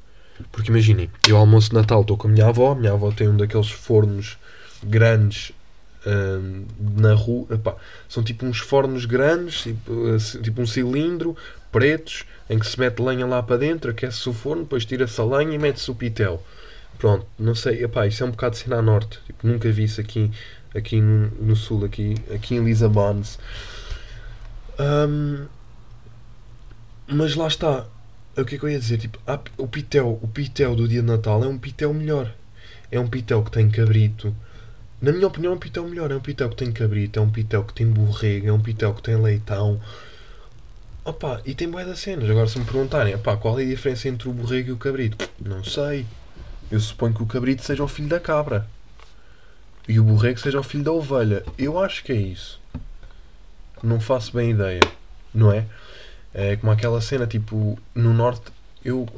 Porque 0.52 0.70
imaginem, 0.70 1.10
eu 1.28 1.36
almoço 1.36 1.70
de 1.70 1.74
Natal 1.74 2.02
estou 2.02 2.16
com 2.16 2.28
a 2.28 2.30
minha 2.30 2.46
avó, 2.46 2.72
a 2.72 2.74
minha 2.76 2.92
avó 2.92 3.10
tem 3.10 3.28
um 3.28 3.36
daqueles 3.36 3.70
fornos 3.70 4.38
grandes 4.84 5.50
hum, 6.06 6.64
na 6.96 7.12
rua. 7.12 7.46
Epá, 7.50 7.74
são 8.08 8.22
tipo 8.22 8.46
uns 8.46 8.58
fornos 8.58 9.04
grandes, 9.04 9.62
tipo, 9.62 10.14
assim, 10.14 10.40
tipo 10.42 10.62
um 10.62 10.66
cilindro, 10.66 11.36
pretos, 11.72 12.24
em 12.48 12.56
que 12.58 12.66
se 12.66 12.78
mete 12.78 13.00
lenha 13.00 13.26
lá 13.26 13.42
para 13.42 13.56
dentro, 13.56 13.90
aquece-se 13.90 14.28
o 14.28 14.32
forno, 14.32 14.62
depois 14.62 14.84
tira-se 14.84 15.20
a 15.20 15.24
lenha 15.24 15.54
e 15.54 15.58
mete-se 15.58 15.90
o 15.90 15.94
pitel. 15.94 16.40
Pronto, 16.98 17.26
não 17.36 17.54
sei, 17.54 17.82
epá, 17.82 18.06
isso 18.06 18.22
é 18.22 18.26
um 18.26 18.30
bocado 18.30 18.54
de 18.54 18.62
cena 18.62 18.76
a 18.76 18.82
norte. 18.82 19.18
Tipo, 19.26 19.46
nunca 19.46 19.70
vi 19.72 19.84
isso 19.84 20.00
aqui, 20.00 20.30
aqui 20.72 21.00
no, 21.00 21.30
no 21.40 21.56
sul, 21.56 21.84
aqui, 21.84 22.14
aqui 22.32 22.54
em 22.54 22.64
Lisabon. 22.64 23.22
Hum, 24.78 25.46
mas 27.08 27.34
lá 27.34 27.46
está. 27.46 27.86
O 28.36 28.44
que 28.44 28.56
é 28.56 28.58
que 28.58 28.64
eu 28.64 28.68
ia 28.68 28.78
dizer? 28.78 28.98
Tipo, 28.98 29.18
o 29.56 29.66
pitel, 29.66 30.18
o 30.22 30.28
pitel 30.28 30.76
do 30.76 30.86
dia 30.86 31.00
de 31.00 31.06
Natal 31.06 31.42
é 31.42 31.48
um 31.48 31.58
pitel 31.58 31.94
melhor. 31.94 32.32
É 32.90 33.00
um 33.00 33.08
pitel 33.08 33.42
que 33.42 33.50
tem 33.50 33.70
cabrito. 33.70 34.34
Na 35.00 35.12
minha 35.12 35.26
opinião, 35.26 35.52
é 35.52 35.56
um 35.56 35.58
pitel 35.58 35.84
melhor. 35.88 36.10
É 36.10 36.16
um 36.16 36.20
pitel 36.20 36.48
que 36.50 36.56
tem 36.56 36.72
cabrito, 36.72 37.18
é 37.18 37.22
um 37.22 37.30
pitel 37.30 37.64
que 37.64 37.72
tem 37.72 37.86
borrega, 37.86 38.48
é 38.48 38.52
um 38.52 38.60
pitel 38.60 38.92
que 38.94 39.02
tem 39.02 39.16
leitão. 39.16 39.80
Opa, 41.04 41.40
e 41.46 41.54
tem 41.54 41.70
bué 41.70 41.84
das 41.84 42.00
cenas. 42.00 42.28
Agora, 42.28 42.48
se 42.48 42.58
me 42.58 42.64
perguntarem, 42.64 43.14
opá, 43.14 43.36
qual 43.36 43.58
é 43.60 43.62
a 43.62 43.66
diferença 43.66 44.08
entre 44.08 44.28
o 44.28 44.32
borrego 44.32 44.70
e 44.70 44.72
o 44.72 44.76
cabrito? 44.76 45.28
Não 45.40 45.62
sei. 45.62 46.04
Eu 46.70 46.80
suponho 46.80 47.14
que 47.14 47.22
o 47.22 47.26
cabrito 47.26 47.62
seja 47.62 47.84
o 47.84 47.88
filho 47.88 48.08
da 48.08 48.18
cabra. 48.18 48.66
E 49.88 50.00
o 50.00 50.04
borrego 50.04 50.40
seja 50.40 50.58
o 50.58 50.64
filho 50.64 50.82
da 50.82 50.92
ovelha. 50.92 51.44
Eu 51.56 51.78
acho 51.78 52.02
que 52.02 52.10
é 52.10 52.16
isso. 52.16 52.60
Não 53.82 54.00
faço 54.00 54.32
bem 54.32 54.50
ideia. 54.50 54.80
Não 55.32 55.52
é? 55.52 55.64
É 56.38 56.54
como 56.56 56.70
aquela 56.70 57.00
cena, 57.00 57.26
tipo, 57.26 57.78
no 57.94 58.12
norte, 58.12 58.52
eu 58.84 59.08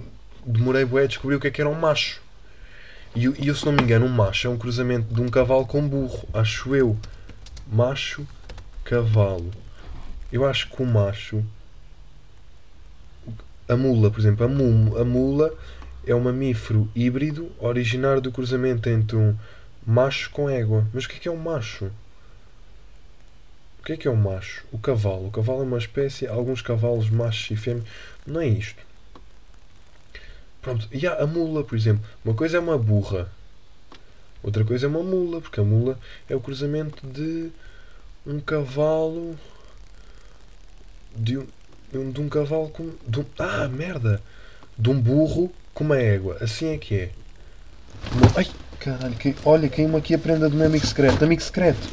demorei 0.46 0.84
bué 0.84 1.02
a 1.02 1.06
descobrir 1.08 1.34
o 1.34 1.40
que 1.40 1.48
é 1.48 1.50
que 1.50 1.60
era 1.60 1.68
um 1.68 1.74
macho. 1.74 2.22
E, 3.12 3.24
eu- 3.24 3.54
se 3.56 3.66
não 3.66 3.72
me 3.72 3.82
engano, 3.82 4.06
um 4.06 4.08
macho 4.08 4.46
é 4.46 4.50
um 4.50 4.56
cruzamento 4.56 5.12
de 5.12 5.20
um 5.20 5.28
cavalo 5.28 5.66
com 5.66 5.86
burro. 5.88 6.28
Acho 6.32 6.76
eu. 6.76 6.96
Macho, 7.66 8.24
cavalo. 8.84 9.50
Eu 10.30 10.46
acho 10.46 10.70
que 10.70 10.80
o 10.80 10.86
macho. 10.86 11.44
A 13.68 13.76
mula, 13.76 14.12
por 14.12 14.20
exemplo, 14.20 14.44
a, 14.46 14.48
mu- 14.48 14.96
a 14.96 15.04
mula 15.04 15.52
é 16.06 16.14
um 16.14 16.20
mamífero 16.20 16.88
híbrido 16.94 17.50
originário 17.58 18.20
do 18.20 18.30
cruzamento 18.30 18.88
entre 18.88 19.16
um 19.16 19.36
macho 19.84 20.30
com 20.30 20.48
égua. 20.48 20.86
Mas 20.94 21.04
o 21.04 21.08
que 21.08 21.16
é 21.16 21.18
que 21.18 21.28
é 21.28 21.32
um 21.32 21.36
macho? 21.36 21.90
O 23.88 23.90
que 23.90 23.92
é 23.94 23.96
que 23.96 24.06
é 24.06 24.10
um 24.10 24.16
macho? 24.16 24.66
O 24.70 24.78
cavalo. 24.78 25.28
O 25.28 25.30
cavalo 25.30 25.62
é 25.62 25.64
uma 25.64 25.78
espécie, 25.78 26.26
alguns 26.26 26.60
cavalos 26.60 27.08
machos 27.08 27.50
e 27.50 27.56
fêmeas. 27.56 27.86
Não 28.26 28.38
é 28.38 28.46
isto. 28.46 28.82
Pronto, 30.60 30.86
e 30.92 31.06
há 31.06 31.14
a 31.14 31.26
mula, 31.26 31.64
por 31.64 31.74
exemplo. 31.74 32.04
Uma 32.22 32.34
coisa 32.34 32.58
é 32.58 32.60
uma 32.60 32.76
burra. 32.76 33.32
Outra 34.42 34.62
coisa 34.62 34.84
é 34.84 34.88
uma 34.90 35.02
mula, 35.02 35.40
porque 35.40 35.58
a 35.58 35.64
mula 35.64 35.98
é 36.28 36.36
o 36.36 36.40
cruzamento 36.40 37.06
de 37.06 37.50
um 38.26 38.38
cavalo. 38.40 39.38
De 41.16 41.38
um, 41.38 41.46
de 42.12 42.20
um, 42.20 42.28
cavalo 42.28 42.68
com. 42.68 42.92
de 43.06 43.20
um- 43.20 43.26
ah, 43.38 43.68
merda! 43.68 44.20
De 44.76 44.90
um 44.90 45.00
burro 45.00 45.50
com 45.72 45.84
uma 45.84 45.96
égua. 45.96 46.36
Assim 46.42 46.74
é 46.74 46.76
que 46.76 46.94
é. 46.94 47.10
Ai, 48.36 48.46
caralho, 48.78 49.14
que, 49.14 49.34
olha, 49.46 49.66
caiu-me 49.66 49.96
aqui 49.96 50.12
a 50.12 50.18
prenda 50.18 50.50
do 50.50 50.56
meu 50.56 50.66
amigo 50.66 50.86
secreto. 50.86 51.24
Amigo 51.24 51.40
secreto! 51.40 51.88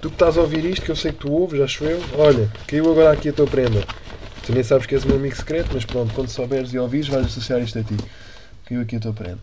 Tu 0.00 0.08
que 0.10 0.14
estás 0.14 0.36
a 0.36 0.40
ouvir 0.40 0.64
isto, 0.64 0.84
que 0.84 0.90
eu 0.90 0.96
sei 0.96 1.12
que 1.12 1.18
tu 1.18 1.32
ouves, 1.32 1.60
acho 1.60 1.84
eu. 1.84 2.02
Olha, 2.18 2.50
caiu 2.66 2.90
agora 2.90 3.12
aqui 3.12 3.28
a 3.28 3.32
tua 3.32 3.46
prenda. 3.46 3.82
Tu 4.44 4.52
nem 4.52 4.62
sabes 4.62 4.86
que 4.86 4.94
és 4.94 5.04
o 5.04 5.08
meu 5.08 5.16
amigo 5.16 5.34
secreto, 5.34 5.70
mas 5.72 5.84
pronto, 5.84 6.12
quando 6.14 6.28
souberes 6.28 6.72
e 6.72 6.78
ouvires, 6.78 7.08
vais 7.08 7.26
associar 7.26 7.60
isto 7.60 7.78
a 7.78 7.82
ti. 7.82 7.96
Caiu 8.66 8.80
aqui 8.82 8.96
a 8.96 9.00
tua 9.00 9.12
prenda. 9.12 9.38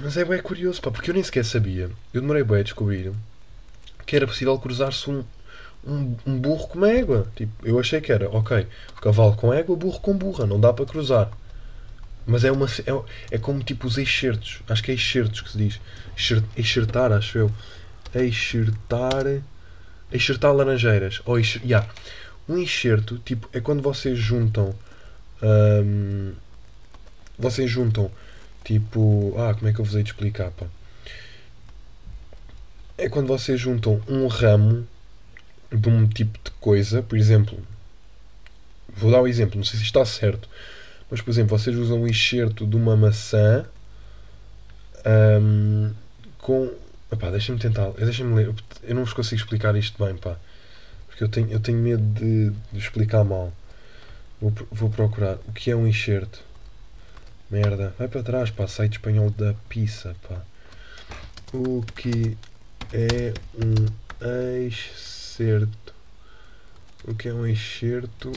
Mas 0.00 0.16
é 0.16 0.24
bem 0.24 0.42
curioso, 0.42 0.80
pá, 0.82 0.90
porque 0.90 1.10
eu 1.10 1.14
nem 1.14 1.22
sequer 1.22 1.44
sabia. 1.44 1.88
Eu 2.12 2.20
demorei 2.20 2.42
bem 2.42 2.58
a 2.60 2.62
descobrir 2.62 3.12
que 4.04 4.16
era 4.16 4.26
possível 4.26 4.58
cruzar-se 4.58 5.08
um, 5.08 5.24
um, 5.86 6.16
um 6.26 6.38
burro 6.38 6.66
com 6.68 6.78
uma 6.78 6.90
égua. 6.90 7.28
Tipo, 7.36 7.52
eu 7.66 7.78
achei 7.78 8.00
que 8.00 8.10
era, 8.12 8.28
ok, 8.28 8.66
cavalo 9.00 9.34
com 9.36 9.52
égua, 9.54 9.76
burro 9.76 10.00
com 10.00 10.14
burra, 10.16 10.46
não 10.46 10.60
dá 10.60 10.72
para 10.72 10.84
cruzar. 10.84 11.30
Mas 12.26 12.44
é 12.44 12.52
uma 12.52 12.66
é, 12.66 13.34
é 13.36 13.38
como 13.38 13.62
tipo 13.62 13.86
os 13.86 13.96
excertos. 13.96 14.60
Acho 14.68 14.82
que 14.82 14.90
é 14.90 14.94
excertos 14.94 15.40
que 15.40 15.50
se 15.50 15.58
diz. 15.58 15.80
Excer- 16.18 16.42
Excertar, 16.56 17.12
acho 17.12 17.38
eu. 17.38 17.50
Excertar. 18.14 19.42
Excertar 20.12 20.52
laranjeiras. 20.54 21.20
Ou 21.24 21.38
excer, 21.38 21.62
yeah. 21.64 21.88
Um 22.48 22.58
enxerto, 22.58 23.18
tipo, 23.18 23.48
é 23.52 23.60
quando 23.60 23.82
vocês 23.82 24.18
juntam. 24.18 24.74
hum, 25.42 26.32
vocês 27.38 27.70
juntam, 27.70 28.10
tipo. 28.64 29.34
Ah, 29.38 29.54
como 29.54 29.68
é 29.68 29.72
que 29.72 29.80
eu 29.80 29.84
vos 29.84 29.94
hei 29.94 30.02
de 30.02 30.10
explicar, 30.10 30.50
pá? 30.50 30.66
É 32.98 33.08
quando 33.08 33.26
vocês 33.26 33.58
juntam 33.58 34.00
um 34.06 34.26
ramo 34.26 34.86
de 35.72 35.88
um 35.88 36.06
tipo 36.06 36.38
de 36.44 36.50
coisa, 36.60 37.02
por 37.02 37.18
exemplo. 37.18 37.58
Vou 38.94 39.10
dar 39.10 39.22
um 39.22 39.26
exemplo, 39.26 39.56
não 39.56 39.64
sei 39.64 39.78
se 39.78 39.84
está 39.86 40.04
certo. 40.04 40.48
Mas, 41.10 41.20
por 41.20 41.30
exemplo, 41.30 41.58
vocês 41.58 41.76
usam 41.76 42.02
um 42.02 42.06
enxerto 42.06 42.66
de 42.66 42.76
uma 42.76 42.96
maçã 42.96 43.66
hum, 45.40 45.92
com. 46.38 46.70
Deixa-me 47.16 47.58
tentar. 47.58 47.90
Deixa-me 47.90 48.34
ler. 48.34 48.54
Eu 48.82 48.94
não 48.94 49.04
vos 49.04 49.12
consigo 49.12 49.40
explicar 49.40 49.74
isto 49.76 50.02
bem, 50.04 50.16
pá. 50.16 50.36
Porque 51.06 51.24
eu 51.24 51.28
tenho, 51.28 51.50
eu 51.50 51.60
tenho 51.60 51.78
medo 51.78 52.02
de, 52.02 52.50
de 52.72 52.78
explicar 52.78 53.24
mal. 53.24 53.52
Vou, 54.40 54.52
vou 54.70 54.90
procurar. 54.90 55.38
O 55.46 55.52
que 55.52 55.70
é 55.70 55.76
um 55.76 55.86
enxerto? 55.86 56.42
Merda. 57.50 57.94
Vai 57.98 58.08
para 58.08 58.22
trás, 58.22 58.50
pá. 58.50 58.66
Site 58.66 58.94
espanhol 58.94 59.30
da 59.30 59.54
pizza, 59.68 60.16
pá. 60.28 60.42
O 61.52 61.82
que 61.94 62.36
é 62.92 63.34
um 63.54 64.66
excerto? 64.66 65.94
O 67.04 67.14
que 67.14 67.28
é 67.28 67.34
um 67.34 67.46
enxerto? 67.46 68.32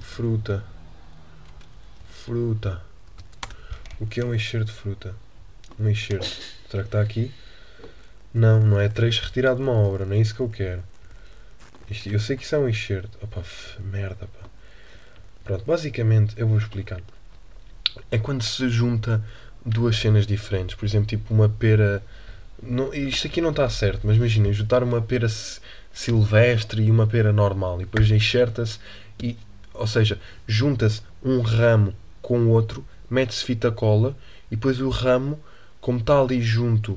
Fruta. 0.00 0.64
Fruta. 2.08 2.82
O 4.00 4.06
que 4.06 4.20
é 4.20 4.24
um 4.24 4.34
enxerto 4.34 4.68
de 4.68 4.72
fruta? 4.72 5.14
Um 5.78 5.88
enxerto. 5.88 6.26
Será 6.70 6.82
que 6.82 6.88
está 6.88 7.00
aqui? 7.00 7.32
Não, 8.34 8.60
não 8.60 8.80
é 8.80 8.88
trecho 8.88 9.22
retirado 9.24 9.56
de 9.56 9.62
uma 9.62 9.72
obra. 9.72 10.04
Não 10.04 10.14
é 10.16 10.18
isso 10.18 10.34
que 10.34 10.40
eu 10.40 10.48
quero. 10.48 10.82
Isto- 11.90 12.08
eu 12.08 12.18
sei 12.20 12.36
que 12.36 12.42
isso 12.44 12.54
é 12.54 12.58
um 12.58 12.68
enxerto. 12.68 13.16
Opa, 13.22 13.40
f- 13.40 13.80
merda, 13.82 14.26
pá. 14.26 14.48
Pronto, 15.44 15.64
basicamente, 15.64 16.34
eu 16.36 16.48
vou 16.48 16.58
explicar. 16.58 17.00
É 18.10 18.18
quando 18.18 18.42
se 18.42 18.68
junta 18.68 19.22
duas 19.64 19.96
cenas 19.96 20.26
diferentes. 20.26 20.74
Por 20.74 20.84
exemplo, 20.84 21.06
tipo 21.06 21.32
uma 21.32 21.48
pera. 21.48 22.02
Não, 22.62 22.92
isto 22.94 23.26
aqui 23.26 23.40
não 23.40 23.50
está 23.50 23.68
certo, 23.68 24.06
mas 24.06 24.16
imaginem, 24.16 24.52
juntar 24.52 24.82
uma 24.82 25.00
pera 25.02 25.28
si- 25.28 25.60
silvestre 25.92 26.82
e 26.82 26.90
uma 26.90 27.06
pera 27.06 27.32
normal. 27.32 27.80
E 27.80 27.84
depois 27.84 28.10
enxerta-se 28.10 28.78
e. 29.22 29.36
Ou 29.74 29.86
seja, 29.86 30.18
junta-se 30.46 31.02
um 31.22 31.40
ramo 31.40 31.92
com 32.22 32.38
o 32.38 32.48
outro, 32.50 32.84
mete-se 33.10 33.44
fita 33.44 33.70
cola 33.72 34.16
e 34.50 34.54
depois 34.56 34.80
o 34.80 34.88
ramo, 34.88 35.38
como 35.80 35.98
está 35.98 36.20
ali 36.20 36.40
junto 36.40 36.96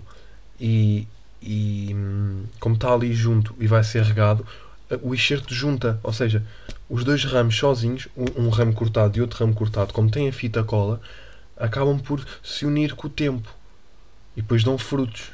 e, 0.60 1.08
e 1.42 1.96
como 2.60 2.76
está 2.76 2.94
ali 2.94 3.14
junto 3.14 3.56
e 3.60 3.68
vai 3.68 3.84
ser 3.84 4.04
regado, 4.04 4.46
o 5.02 5.14
enxerto 5.14 5.54
junta, 5.54 6.00
ou 6.02 6.14
seja, 6.14 6.44
os 6.90 7.04
dois 7.04 7.24
ramos 7.26 7.58
sozinhos, 7.58 8.08
um, 8.16 8.50
ramo 8.50 8.74
cortado 8.74 9.18
e 9.18 9.22
outro 9.22 9.40
ramo 9.40 9.54
cortado, 9.54 9.94
como 9.94 10.10
tem 10.10 10.30
a 10.30 10.34
fita 10.34 10.64
cola, 10.64 11.02
acabam 11.58 12.00
por 12.00 12.26
se 12.42 12.66
unir 12.66 12.96
com 12.96 13.08
o 13.08 13.10
tempo 13.10 13.50
e 14.36 14.42
depois 14.42 14.64
dão 14.64 14.78
frutos. 14.78 15.32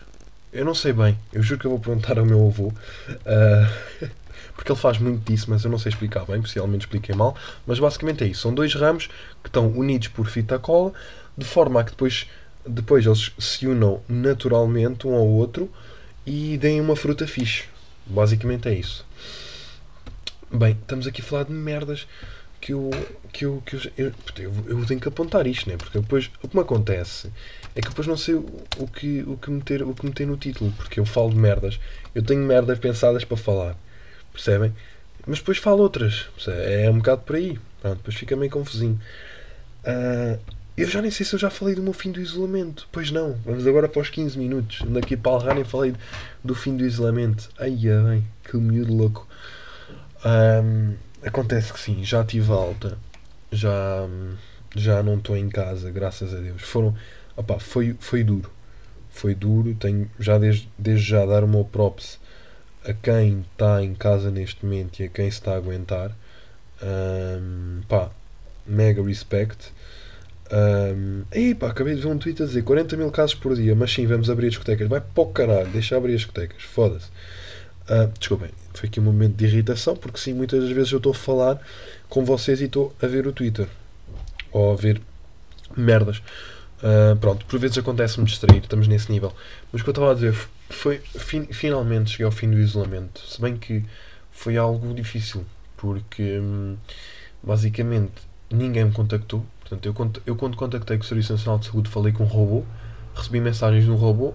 Eu 0.52 0.66
não 0.66 0.74
sei 0.76 0.94
bem, 0.94 1.18
eu 1.32 1.42
juro 1.44 1.60
que 1.60 1.66
eu 1.66 1.72
vou 1.72 1.80
perguntar 1.80 2.18
ao 2.18 2.26
meu 2.26 2.48
avô, 2.48 2.74
ah, 3.26 3.72
porque 4.56 4.72
ele 4.72 4.80
faz 4.80 4.98
muito 4.98 5.24
disso, 5.30 5.48
mas 5.50 5.64
eu 5.64 5.70
não 5.70 5.78
sei 5.78 5.90
explicar 5.92 6.26
bem, 6.26 6.42
possivelmente 6.42 6.86
expliquei 6.86 7.16
mal. 7.16 7.36
Mas 7.66 7.80
basicamente 7.80 8.24
é 8.24 8.28
isso: 8.28 8.42
são 8.42 8.54
dois 8.54 8.74
ramos 8.76 9.08
que 9.42 9.50
estão 9.50 9.68
unidos 9.68 10.08
por 10.10 10.28
fita 10.28 10.58
cola, 10.60 10.94
de 11.38 11.46
forma 11.46 11.82
a 11.82 11.84
que 11.84 11.92
depois, 11.92 12.28
depois 12.66 13.06
eles 13.06 13.32
se 13.38 13.68
unam 13.68 14.02
naturalmente 14.08 15.08
um 15.08 15.16
ao 15.16 15.28
outro 15.28 15.72
e 16.26 16.58
deem 16.58 16.80
uma 16.82 16.96
fruta 16.96 17.28
fixe. 17.28 17.66
Basicamente 18.06 18.68
é 18.68 18.74
isso. 18.74 19.06
Bem, 20.52 20.78
estamos 20.80 21.08
aqui 21.08 21.22
a 21.22 21.24
falar 21.24 21.44
de 21.44 21.52
merdas 21.52 22.08
que 22.62 22.74
eu. 22.74 22.92
que 23.32 23.46
eu, 23.46 23.64
que 23.66 23.76
eu, 23.76 23.82
eu, 23.98 24.54
eu, 24.68 24.86
tenho 24.86 25.00
que 25.00 25.08
apontar 25.08 25.48
isto, 25.48 25.70
né? 25.70 25.78
Porque 25.78 26.00
depois 26.00 26.30
o 26.42 26.48
que 26.48 26.56
me 26.56 26.62
acontece 26.62 27.32
é 27.76 27.82
que 27.82 27.90
depois 27.90 28.08
não 28.08 28.16
sei 28.18 28.36
o, 28.36 28.46
o, 28.78 28.88
que, 28.88 29.24
o, 29.24 29.38
que 29.38 29.50
meter, 29.50 29.84
o 29.84 29.94
que 29.94 30.06
meter 30.06 30.28
no 30.28 30.38
título, 30.38 30.72
porque 30.78 31.00
eu 31.00 31.06
falo 31.06 31.30
de 31.30 31.38
merdas. 31.38 31.80
Eu 32.14 32.22
tenho 32.22 32.42
merdas 32.42 32.78
pensadas 32.80 33.24
para 33.24 33.38
falar, 33.38 33.76
percebem? 34.32 34.74
Mas 35.26 35.40
depois 35.40 35.58
falo 35.58 35.82
outras, 35.82 36.28
é 36.48 36.90
um 36.90 36.98
bocado 36.98 37.22
por 37.22 37.36
aí. 37.36 37.60
Pronto, 37.82 37.98
depois 37.98 38.16
fica 38.16 38.36
meio 38.36 38.52
confusinho. 38.52 39.00
Ah, 39.84 40.38
eu 40.76 40.90
já 40.90 41.02
nem 41.02 41.12
sei 41.12 41.26
se 41.26 41.34
eu 41.34 41.40
já 41.40 41.50
falei 41.50 41.76
do 41.76 41.84
meu 41.84 41.94
fim 41.94 42.12
do 42.12 42.20
isolamento. 42.20 42.88
Pois 42.92 43.12
não, 43.12 43.34
vamos 43.46 43.68
agora 43.68 43.88
para 43.88 44.02
os 44.02 44.10
15 44.10 44.38
minutos. 44.38 44.82
Ando 44.82 44.98
aqui 44.98 45.16
para 45.16 45.32
alrar 45.32 45.58
e 45.58 45.64
falei 45.64 45.94
do 46.44 46.56
fim 46.56 46.76
do 46.76 46.86
isolamento. 46.86 47.50
Ai, 47.60 47.72
bem, 47.72 48.28
que 48.44 48.58
miúdo 48.58 48.94
louco. 48.94 49.28
Ahm, 50.26 50.94
acontece 51.22 51.72
que 51.72 51.80
sim, 51.80 52.04
já 52.04 52.24
tive 52.24 52.52
alta. 52.52 52.98
Já, 53.52 54.08
já 54.76 55.04
não 55.04 55.18
estou 55.18 55.38
em 55.38 55.48
casa, 55.48 55.92
graças 55.92 56.34
a 56.34 56.38
Deus. 56.38 56.64
Foram, 56.64 56.96
opá, 57.38 57.60
foi, 57.60 57.96
foi 58.00 58.24
duro. 58.24 58.52
foi 59.12 59.36
duro. 59.36 59.76
Tenho 59.76 60.10
já 60.20 60.38
desde, 60.40 60.68
desde 60.78 61.06
já 61.06 61.26
dar 61.26 61.44
o 61.44 61.48
meu 61.48 61.66
props 61.66 62.20
a 62.84 62.94
quem 62.94 63.46
está 63.52 63.84
em 63.84 63.94
casa 63.94 64.32
neste 64.32 64.66
momento 64.66 65.00
e 65.00 65.06
a 65.06 65.08
quem 65.08 65.30
se 65.30 65.38
está 65.38 65.54
a 65.54 65.58
aguentar. 65.58 66.12
Um, 66.82 67.82
pá, 67.88 68.10
mega 68.66 69.04
respect. 69.04 69.72
Um, 70.54 71.56
pá, 71.56 71.70
acabei 71.70 71.96
de 71.96 72.02
ver 72.02 72.08
um 72.08 72.18
tweet 72.20 72.44
a 72.44 72.46
dizer 72.46 72.64
40 72.64 72.96
mil 72.96 73.10
casos 73.10 73.34
por 73.34 73.56
dia, 73.56 73.76
mas 73.76 73.92
sim, 73.92 74.06
vamos 74.06 74.30
abrir 74.30 74.48
as 74.48 74.54
discotecas. 74.54 74.88
Vai 74.88 75.02
para 75.02 75.24
o 75.24 75.26
caralho, 75.28 75.68
deixa 75.70 75.98
abrir 75.98 76.14
as 76.14 76.20
discotecas, 76.20 76.62
foda-se. 76.62 77.08
Uh, 77.90 78.08
desculpem, 78.18 78.50
foi 78.74 78.88
aqui 78.88 79.00
um 79.00 79.04
momento 79.04 79.36
de 79.36 79.46
irritação, 79.46 79.96
porque 79.96 80.20
sim, 80.20 80.34
muitas 80.34 80.64
das 80.64 80.72
vezes 80.72 80.92
eu 80.92 80.98
estou 80.98 81.12
a 81.12 81.16
falar 81.16 81.60
com 82.08 82.24
vocês 82.24 82.62
e 82.62 82.66
estou 82.66 82.96
a 83.02 83.08
ver 83.08 83.26
o 83.26 83.34
Twitter 83.34 83.68
ou 84.52 84.72
a 84.74 84.76
ver 84.76 85.02
merdas. 85.76 86.22
Uh, 86.80 87.16
pronto, 87.20 87.46
por 87.46 87.60
vezes 87.60 87.78
acontece-me 87.78 88.26
distrair, 88.26 88.62
estamos 88.62 88.88
nesse 88.88 89.12
nível. 89.12 89.34
Mas 89.72 89.82
o 89.82 89.84
que 89.84 89.90
eu 89.90 89.94
estava 89.94 90.12
a 90.12 90.14
dizer 90.14 90.36
foi, 90.70 91.00
fin 91.00 91.48
finalmente 91.52 92.12
cheguei 92.12 92.26
ao 92.26 92.32
fim 92.32 92.50
do 92.50 92.60
isolamento. 92.60 93.22
Se 93.26 93.42
bem 93.42 93.58
que 93.58 93.84
foi 94.32 94.56
algo 94.56 94.94
difícil, 94.94 95.46
porque 95.78 96.40
hum, 96.40 96.78
basicamente 97.42 98.14
ninguém 98.52 98.86
me 98.86 98.92
contactou. 98.92 99.46
Portanto, 99.64 99.86
eu, 99.86 100.12
eu 100.26 100.36
quando 100.36 100.58
contactei 100.58 100.98
com 100.98 101.04
o 101.04 101.08
Serviço 101.08 101.34
Nacional 101.34 101.60
de 101.60 101.68
Saúde 101.68 101.90
falei 101.90 102.12
com 102.14 102.24
um 102.24 102.28
robô, 102.28 102.64
recebi 103.16 103.40
mensagens 103.40 103.86
de 103.86 103.92
um 103.92 103.96
robô, 103.96 104.34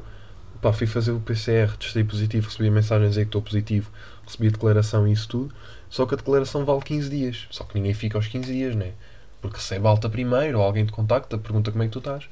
pá, 0.61 0.73
fui 0.73 0.87
fazer 0.87 1.13
o 1.13 1.21
PCR, 1.21 1.77
testei 1.79 2.03
positivo, 2.03 2.49
recebi 2.49 2.71
mensagens 2.71 3.17
aí 3.17 3.25
que 3.25 3.29
estou 3.29 3.43
positivo, 3.43 3.91
recebi 4.25 4.49
a 4.49 4.51
declaração 4.51 5.07
e 5.07 5.13
isso 5.13 5.29
tudo. 5.29 5.55
Só 5.89 6.07
que 6.07 6.15
a 6.15 6.17
declaração 6.17 6.65
vale 6.65 6.83
15 6.83 7.09
dias. 7.09 7.47
Só 7.51 7.65
que 7.65 7.75
ninguém 7.75 7.95
fica 7.95 8.19
aos 8.19 8.27
15 8.27 8.53
dias, 8.53 8.75
né? 8.75 8.93
Porque 9.41 9.57
recebe 9.57 9.87
alta 9.87 10.09
primeiro, 10.09 10.59
ou 10.59 10.65
alguém 10.65 10.85
te 10.85 10.93
contacta, 10.93 11.39
pergunta 11.39 11.71
como 11.71 11.83
é 11.83 11.87
que 11.87 11.93
tu 11.93 11.99
estás. 11.99 12.29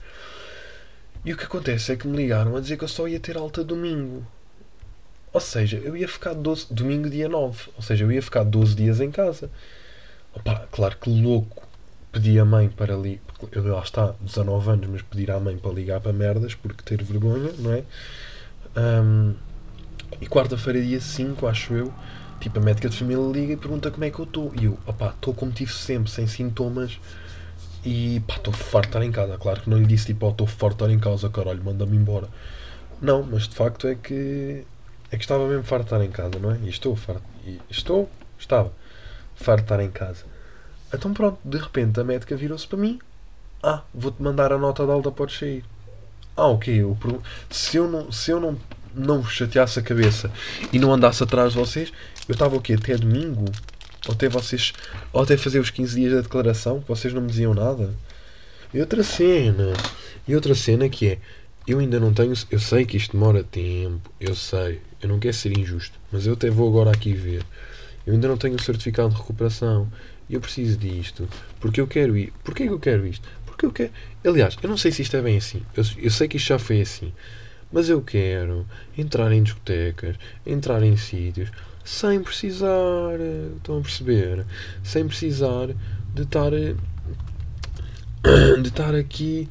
E 1.24 1.32
o 1.32 1.36
que 1.36 1.44
acontece 1.44 1.92
é 1.92 1.96
que 1.96 2.06
me 2.06 2.16
ligaram 2.16 2.56
a 2.56 2.60
dizer 2.60 2.76
que 2.76 2.84
eu 2.84 2.88
só 2.88 3.08
ia 3.08 3.18
ter 3.18 3.36
alta 3.36 3.64
domingo. 3.64 4.26
Ou 5.32 5.40
seja, 5.40 5.76
eu 5.78 5.96
ia 5.96 6.08
ficar 6.08 6.34
12, 6.34 6.72
domingo 6.72 7.10
dia 7.10 7.28
9. 7.28 7.70
Ou 7.76 7.82
seja, 7.82 8.04
eu 8.04 8.12
ia 8.12 8.22
ficar 8.22 8.44
12 8.44 8.74
dias 8.74 9.00
em 9.00 9.10
casa. 9.10 9.50
Opa, 10.34 10.66
claro 10.70 10.96
que 10.96 11.10
louco. 11.10 11.65
Pedi 12.16 12.40
a 12.40 12.46
mãe 12.46 12.70
para 12.70 12.94
ali. 12.94 13.20
Eu 13.52 13.62
lá 13.74 13.82
está, 13.82 14.14
19 14.22 14.70
anos, 14.70 14.88
mas 14.88 15.02
pedir 15.02 15.30
à 15.30 15.38
mãe 15.38 15.58
para 15.58 15.70
ligar 15.70 16.00
para 16.00 16.14
merdas 16.14 16.54
porque 16.54 16.82
ter 16.82 17.04
vergonha, 17.04 17.52
não 17.58 17.74
é? 17.74 17.84
Um, 18.74 19.34
e 20.18 20.26
quarta-feira, 20.26 20.80
dia 20.80 20.98
5, 20.98 21.46
acho 21.46 21.74
eu, 21.74 21.92
tipo, 22.40 22.58
a 22.58 22.62
médica 22.62 22.88
de 22.88 22.96
família 22.96 23.22
liga 23.30 23.52
e 23.52 23.56
pergunta 23.58 23.90
como 23.90 24.02
é 24.02 24.10
que 24.10 24.18
eu 24.18 24.24
estou. 24.24 24.50
E 24.58 24.64
eu, 24.64 24.78
opá, 24.86 25.10
estou 25.10 25.34
como 25.34 25.52
tive 25.52 25.70
sempre, 25.70 26.10
sem 26.10 26.26
sintomas. 26.26 26.98
E 27.84 28.20
pá, 28.20 28.36
estou 28.36 28.54
farto 28.54 28.84
de 28.84 28.88
estar 28.88 29.04
em 29.04 29.12
casa. 29.12 29.36
Claro 29.36 29.60
que 29.60 29.68
não 29.68 29.76
lhe 29.76 29.84
disse 29.84 30.06
tipo, 30.06 30.26
estou 30.26 30.46
farto 30.46 30.78
de 30.78 30.84
estar 30.84 30.94
em 30.94 30.98
casa, 30.98 31.28
caralho, 31.28 31.62
manda-me 31.62 31.98
embora. 31.98 32.30
Não, 32.98 33.22
mas 33.24 33.46
de 33.46 33.54
facto 33.54 33.86
é 33.88 33.94
que. 33.94 34.64
É 35.10 35.18
que 35.18 35.22
estava 35.22 35.46
mesmo 35.46 35.64
farto 35.64 35.82
de 35.82 35.94
estar 35.94 36.02
em 36.02 36.10
casa, 36.10 36.38
não 36.40 36.50
é? 36.50 36.58
E 36.62 36.70
estou 36.70 36.96
farto. 36.96 37.22
E 37.44 37.60
estou, 37.68 38.08
estava 38.38 38.72
farto 39.34 39.58
de 39.58 39.64
estar 39.64 39.82
em 39.82 39.90
casa. 39.90 40.35
Então 40.96 41.12
pronto, 41.12 41.38
de 41.44 41.58
repente 41.58 42.00
a 42.00 42.04
médica 42.04 42.36
virou-se 42.36 42.66
para 42.66 42.78
mim. 42.78 42.98
Ah, 43.62 43.82
vou-te 43.94 44.22
mandar 44.22 44.52
a 44.52 44.58
nota 44.58 44.84
de 44.84 44.90
alta, 44.90 45.10
podes 45.10 45.38
sair. 45.38 45.64
Ah, 46.36 46.48
ok. 46.48 46.74
Eu, 46.74 46.96
se 47.50 47.76
eu 47.76 47.88
não, 47.88 48.12
se 48.12 48.30
eu 48.30 48.40
não, 48.40 48.56
não 48.94 49.24
chateasse 49.24 49.78
a 49.78 49.82
cabeça 49.82 50.30
e 50.72 50.78
não 50.78 50.92
andasse 50.92 51.22
atrás 51.22 51.52
de 51.52 51.58
vocês, 51.58 51.92
eu 52.28 52.32
estava 52.32 52.56
o 52.56 52.60
quê? 52.60 52.74
Até 52.74 52.96
domingo? 52.96 53.44
Ou 54.06 54.14
até 54.14 54.28
vocês. 54.28 54.72
Ou 55.12 55.22
até 55.22 55.36
fazer 55.36 55.58
os 55.58 55.70
15 55.70 56.00
dias 56.00 56.12
da 56.14 56.20
declaração, 56.20 56.82
vocês 56.86 57.12
não 57.12 57.22
me 57.22 57.28
diziam 57.28 57.54
nada. 57.54 57.94
E 58.72 58.80
outra 58.80 59.02
cena. 59.02 59.72
E 60.28 60.34
outra 60.34 60.54
cena 60.54 60.88
que 60.88 61.06
é. 61.08 61.18
Eu 61.66 61.78
ainda 61.78 61.98
não 61.98 62.12
tenho. 62.12 62.34
Eu 62.50 62.60
sei 62.60 62.84
que 62.84 62.96
isto 62.96 63.12
demora 63.12 63.42
tempo. 63.42 64.10
Eu 64.20 64.34
sei. 64.34 64.80
Eu 65.02 65.08
não 65.08 65.18
quero 65.18 65.34
ser 65.34 65.56
injusto. 65.56 65.98
Mas 66.12 66.26
eu 66.26 66.34
até 66.34 66.50
vou 66.50 66.68
agora 66.68 66.90
aqui 66.90 67.12
ver. 67.12 67.42
Eu 68.06 68.14
ainda 68.14 68.28
não 68.28 68.36
tenho 68.36 68.54
o 68.54 68.62
certificado 68.62 69.10
de 69.10 69.16
recuperação. 69.16 69.88
Eu 70.28 70.40
preciso 70.40 70.76
disto. 70.76 71.28
Porque 71.60 71.80
eu 71.80 71.86
quero 71.86 72.16
ir. 72.16 72.32
Porquê 72.42 72.64
que 72.66 72.72
eu 72.72 72.80
quero 72.80 73.06
isto? 73.06 73.28
Porque 73.46 73.66
eu 73.66 73.72
quero. 73.72 73.90
Aliás, 74.24 74.56
eu 74.62 74.68
não 74.68 74.76
sei 74.76 74.92
se 74.92 75.02
isto 75.02 75.16
é 75.16 75.22
bem 75.22 75.36
assim. 75.36 75.62
Eu, 75.76 75.84
eu 75.98 76.10
sei 76.10 76.28
que 76.28 76.36
isto 76.36 76.48
já 76.48 76.58
foi 76.58 76.80
assim. 76.80 77.12
Mas 77.72 77.88
eu 77.88 78.00
quero 78.00 78.66
entrar 78.96 79.32
em 79.32 79.42
discotecas, 79.42 80.16
entrar 80.46 80.82
em 80.82 80.96
sítios, 80.96 81.50
sem 81.84 82.20
precisar, 82.22 83.18
estão 83.56 83.78
a 83.78 83.80
perceber? 83.80 84.44
Sem 84.82 85.06
precisar 85.06 85.68
de 86.14 86.22
estar 86.22 86.50
de 88.60 88.68
estar 88.68 88.94
aqui 88.94 89.48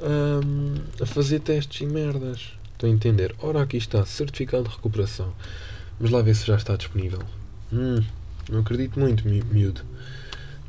um, 0.00 0.74
a 1.02 1.06
fazer 1.06 1.40
testes 1.40 1.80
e 1.80 1.86
merdas. 1.86 2.52
Estão 2.72 2.88
a 2.88 2.92
entender? 2.92 3.34
Ora, 3.40 3.62
aqui 3.62 3.76
está, 3.76 4.04
certificado 4.04 4.64
de 4.64 4.70
recuperação. 4.70 5.32
Mas 5.98 6.10
lá 6.10 6.22
ver 6.22 6.34
se 6.34 6.46
já 6.46 6.56
está 6.56 6.76
disponível. 6.76 7.20
Hum, 7.72 8.02
não 8.50 8.60
acredito 8.60 8.98
muito, 8.98 9.28
mi 9.28 9.42
miúdo. 9.42 9.82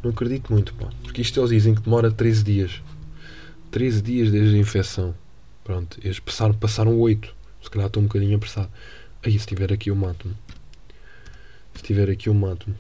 Não 0.03 0.11
acredito 0.11 0.51
muito, 0.51 0.73
pá. 0.73 0.89
Porque 1.03 1.21
isto 1.21 1.39
eles 1.39 1.51
dizem 1.51 1.75
que 1.75 1.81
demora 1.81 2.11
13 2.11 2.43
dias. 2.43 2.81
13 3.69 4.01
dias 4.01 4.31
desde 4.31 4.55
a 4.55 4.59
infecção. 4.59 5.15
Pronto, 5.63 5.99
eles 6.03 6.19
passaram, 6.19 6.53
passaram 6.53 6.99
8. 6.99 7.35
Se 7.61 7.69
calhar 7.69 7.87
estou 7.87 8.01
um 8.01 8.07
bocadinho 8.07 8.35
apressado. 8.35 8.69
Aí, 9.23 9.37
se 9.37 9.45
tiver 9.45 9.71
aqui, 9.71 9.89
eu 9.91 9.95
mato-me. 9.95 10.35
Se 11.75 11.83
tiver 11.83 12.09
aqui, 12.09 12.27
eu 12.29 12.33
mato-me. 12.33 12.75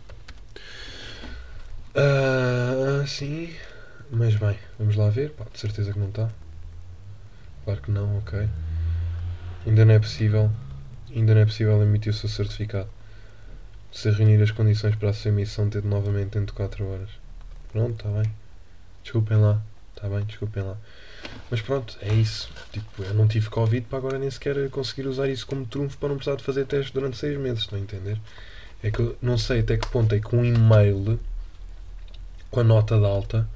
Uh, 1.95 3.05
sim. 3.07 3.53
Mas 4.09 4.35
bem, 4.35 4.57
vamos 4.79 4.95
lá 4.95 5.09
ver. 5.09 5.31
Pá, 5.31 5.45
de 5.51 5.59
certeza 5.59 5.93
que 5.93 5.99
não 5.99 6.09
está. 6.09 6.29
Claro 7.63 7.81
que 7.81 7.91
não, 7.91 8.17
ok. 8.17 8.49
Ainda 9.67 9.85
não 9.85 9.93
é 9.93 9.99
possível. 9.99 10.51
Ainda 11.15 11.35
não 11.35 11.41
é 11.41 11.45
possível 11.45 11.81
emitir 11.83 12.11
o 12.11 12.15
seu 12.15 12.27
certificado. 12.27 12.89
Se 13.91 14.09
reunir 14.09 14.41
as 14.41 14.51
condições 14.51 14.95
para 14.95 15.09
a 15.09 15.13
sua 15.13 15.29
emissão, 15.29 15.69
ter 15.69 15.83
novamente 15.83 16.31
dentro 16.31 16.47
de 16.47 16.53
4 16.53 16.85
horas. 16.85 17.09
Pronto, 17.71 17.91
está 17.91 18.09
bem. 18.09 18.31
Desculpem 19.03 19.37
lá. 19.37 19.61
Está 19.95 20.07
bem, 20.09 20.23
desculpem 20.25 20.63
lá. 20.63 20.77
Mas 21.49 21.61
pronto, 21.61 21.97
é 22.01 22.13
isso. 22.13 22.49
Tipo, 22.71 23.03
eu 23.03 23.13
não 23.13 23.27
tive 23.27 23.49
Covid 23.49 23.85
para 23.87 23.99
agora 23.99 24.17
nem 24.17 24.31
sequer 24.31 24.69
conseguir 24.69 25.07
usar 25.07 25.29
isso 25.29 25.45
como 25.45 25.65
trunfo 25.65 25.97
para 25.97 26.09
não 26.09 26.15
precisar 26.15 26.37
de 26.37 26.43
fazer 26.43 26.65
testes 26.65 26.91
durante 26.91 27.17
6 27.17 27.39
meses, 27.39 27.59
estão 27.59 27.77
a 27.77 27.81
entender? 27.81 28.17
É 28.81 28.89
que 28.89 28.99
eu 28.99 29.17
não 29.21 29.37
sei 29.37 29.59
até 29.59 29.77
que 29.77 29.87
ponto 29.89 30.15
é 30.15 30.19
que 30.19 30.35
um 30.35 30.43
e-mail 30.43 31.19
com 32.49 32.59
a 32.61 32.63
nota 32.63 32.97
de 32.97 33.05
alta 33.05 33.47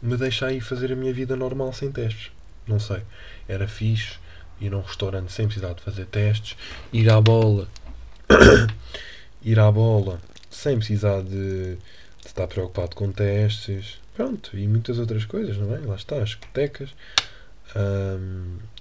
me 0.00 0.16
deixa 0.16 0.46
aí 0.46 0.60
fazer 0.60 0.92
a 0.92 0.96
minha 0.96 1.12
vida 1.12 1.36
normal 1.36 1.72
sem 1.72 1.92
testes. 1.92 2.30
Não 2.66 2.80
sei. 2.80 3.02
Era 3.46 3.68
fixe 3.68 4.18
ir 4.60 4.72
a 4.72 4.78
um 4.78 4.80
restaurante 4.80 5.30
sem 5.32 5.46
precisar 5.46 5.74
de 5.74 5.82
fazer 5.82 6.06
testes, 6.06 6.56
ir 6.92 7.10
à 7.10 7.20
bola, 7.20 7.68
ir 9.42 9.58
à 9.58 9.70
bola 9.70 10.20
sem 10.50 10.76
precisar 10.78 11.22
de, 11.22 11.74
de, 11.74 11.78
estar 12.24 12.46
preocupado 12.46 12.96
com 12.96 13.10
testes, 13.12 14.00
pronto, 14.14 14.56
e 14.56 14.66
muitas 14.66 14.98
outras 14.98 15.24
coisas, 15.24 15.56
não 15.56 15.74
é? 15.74 15.78
Lá 15.78 15.96
está, 15.96 16.16
as 16.16 16.30
discotecas, 16.30 16.90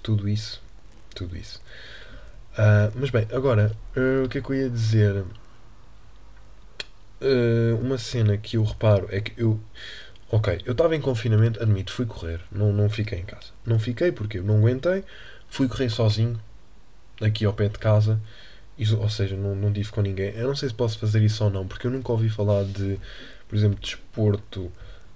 tudo 0.02 0.30
isso, 0.30 0.62
tudo 1.14 1.36
isso. 1.36 1.62
Uh, 2.54 2.92
mas 2.96 3.10
bem, 3.10 3.28
agora, 3.34 3.76
uh, 3.98 4.26
o 4.26 4.30
que 4.30 4.38
é 4.38 4.42
que 4.42 4.50
eu 4.50 4.56
ia 4.56 4.70
dizer? 4.70 5.26
uh, 7.22 7.76
uma 7.82 7.98
cena 7.98 8.38
que 8.38 8.58
eu 8.58 8.64
reparo 8.64 9.08
é 9.12 9.22
que 9.22 9.34
eu. 9.42 9.60
Ok, 10.32 10.62
eu 10.66 10.72
estava 10.72 10.96
em 10.96 11.02
confinamento, 11.02 11.62
admito, 11.62 11.92
fui 11.94 12.06
correr, 12.06 12.42
não, 12.52 12.74
não 12.74 12.90
fiquei 12.90 13.20
em 13.20 13.26
casa. 13.26 13.48
Não 13.66 13.80
fiquei 13.80 14.12
porque 14.12 14.40
eu 14.40 14.44
não 14.44 14.58
aguentei, 14.58 15.04
fui 15.48 15.68
correr 15.68 15.90
sozinho, 15.90 16.40
aqui 17.22 17.46
ao 17.46 17.54
pé 17.54 17.70
de 17.70 17.78
casa, 17.78 18.20
isso, 18.78 19.00
ou 19.00 19.10
seja, 19.10 19.36
não, 19.36 19.56
não 19.56 19.72
com 19.92 20.02
ninguém. 20.02 20.34
Eu 20.36 20.48
não 20.48 20.56
sei 20.56 20.70
se 20.70 20.76
posso 20.76 20.98
fazer 21.00 21.22
isso 21.22 21.44
ou 21.44 21.50
não, 21.50 21.68
porque 21.68 21.88
eu 21.88 21.92
nunca 21.92 22.12
ouvi 22.12 22.30
falar 22.30 22.64
de, 22.66 23.00
por 23.48 23.56
exemplo, 23.56 23.80
desporto 23.80 24.72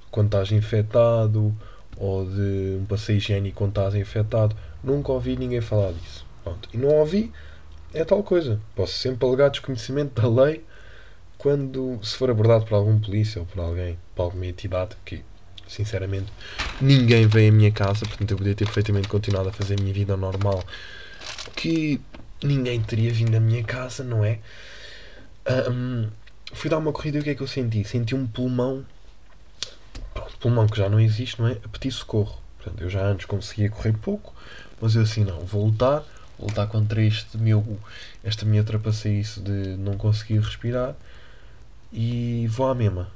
quando 0.10 0.28
estás 0.28 0.52
infectado, 0.52 1.56
ou 1.98 2.26
de 2.26 2.78
um 2.80 2.86
passeio 2.86 3.17
higiênico 3.17 3.58
quando 3.58 3.72
estás 3.72 3.95
infectado. 3.95 4.56
Nunca 4.84 5.12
ouvi 5.12 5.36
ninguém 5.36 5.62
falar 5.62 5.91
disso. 5.91 6.26
Pronto. 6.43 6.69
E 6.74 6.78
não 6.78 6.89
ouvi, 6.89 7.32
é 7.93 8.06
tal 8.06 8.24
coisa. 8.24 8.60
Posso 8.76 8.93
sempre 8.93 9.28
alegar 9.28 9.50
desconhecimento 9.50 10.22
da 10.22 10.28
lei 10.28 10.63
quando 11.38 12.00
se 12.04 12.15
for 12.15 12.30
abordado 12.30 12.65
por 12.65 12.76
algum 12.76 13.00
polícia 13.00 13.39
ou 13.39 13.45
por 13.45 13.62
alguém, 13.62 13.98
por 14.15 14.24
alguma 14.24 14.45
entidade, 14.45 14.95
que 15.06 15.24
sinceramente 15.67 16.28
ninguém 16.82 17.28
veio 17.28 17.50
à 17.50 17.56
minha 17.56 17.72
casa, 17.72 18.06
portanto 18.06 18.32
eu 18.32 18.38
poderia 18.38 18.56
ter 18.56 18.65
perfeitamente 18.65 19.08
continuado 19.08 19.50
a 19.50 19.54
fazer 19.54 19.80
a 19.80 19.82
minha 19.82 19.93
vida 19.93 20.17
normal, 20.17 20.62
que 21.56 22.02
ninguém 22.43 22.82
teria 22.82 23.12
vindo 23.12 23.36
à 23.36 23.39
minha 23.39 23.63
casa, 23.63 24.04
não 24.04 24.23
é? 24.23 24.39
Um, 25.71 26.10
fui 26.54 26.69
dar 26.69 26.78
uma 26.78 26.91
corrida 26.91 27.17
e 27.17 27.21
o 27.21 27.23
que 27.23 27.30
é 27.32 27.36
que 27.36 27.41
eu 27.41 27.47
senti? 27.47 27.84
Senti 27.84 28.15
um 28.15 28.28
pulmão, 28.28 28.86
pronto, 30.13 30.38
pulmão 30.38 30.67
que 30.67 30.78
já 30.78 30.89
não 30.89 30.99
existe, 30.99 31.39
não 31.39 31.47
é? 31.47 31.54
A 31.63 31.67
pedir 31.67 31.91
socorro. 31.91 32.39
Portanto, 32.58 32.82
eu 32.82 32.89
já 32.89 33.06
antes 33.06 33.25
conseguia 33.25 33.69
correr 33.69 33.93
pouco, 33.93 34.34
mas 34.82 34.95
eu 34.95 35.02
assim, 35.02 35.23
não, 35.23 35.39
vou 35.41 35.65
lutar, 35.65 36.04
vou 36.38 36.49
lutar 36.49 36.67
contra 36.67 37.02
este 37.02 37.38
meu, 37.38 37.80
esta 38.23 38.45
minha 38.45 38.63
trapaceirice 38.63 39.39
de 39.39 39.78
não 39.78 39.97
conseguir 39.97 40.39
respirar 40.39 40.95
e 41.91 42.47
vou 42.47 42.67
à 42.67 42.75
mesma. 42.75 43.10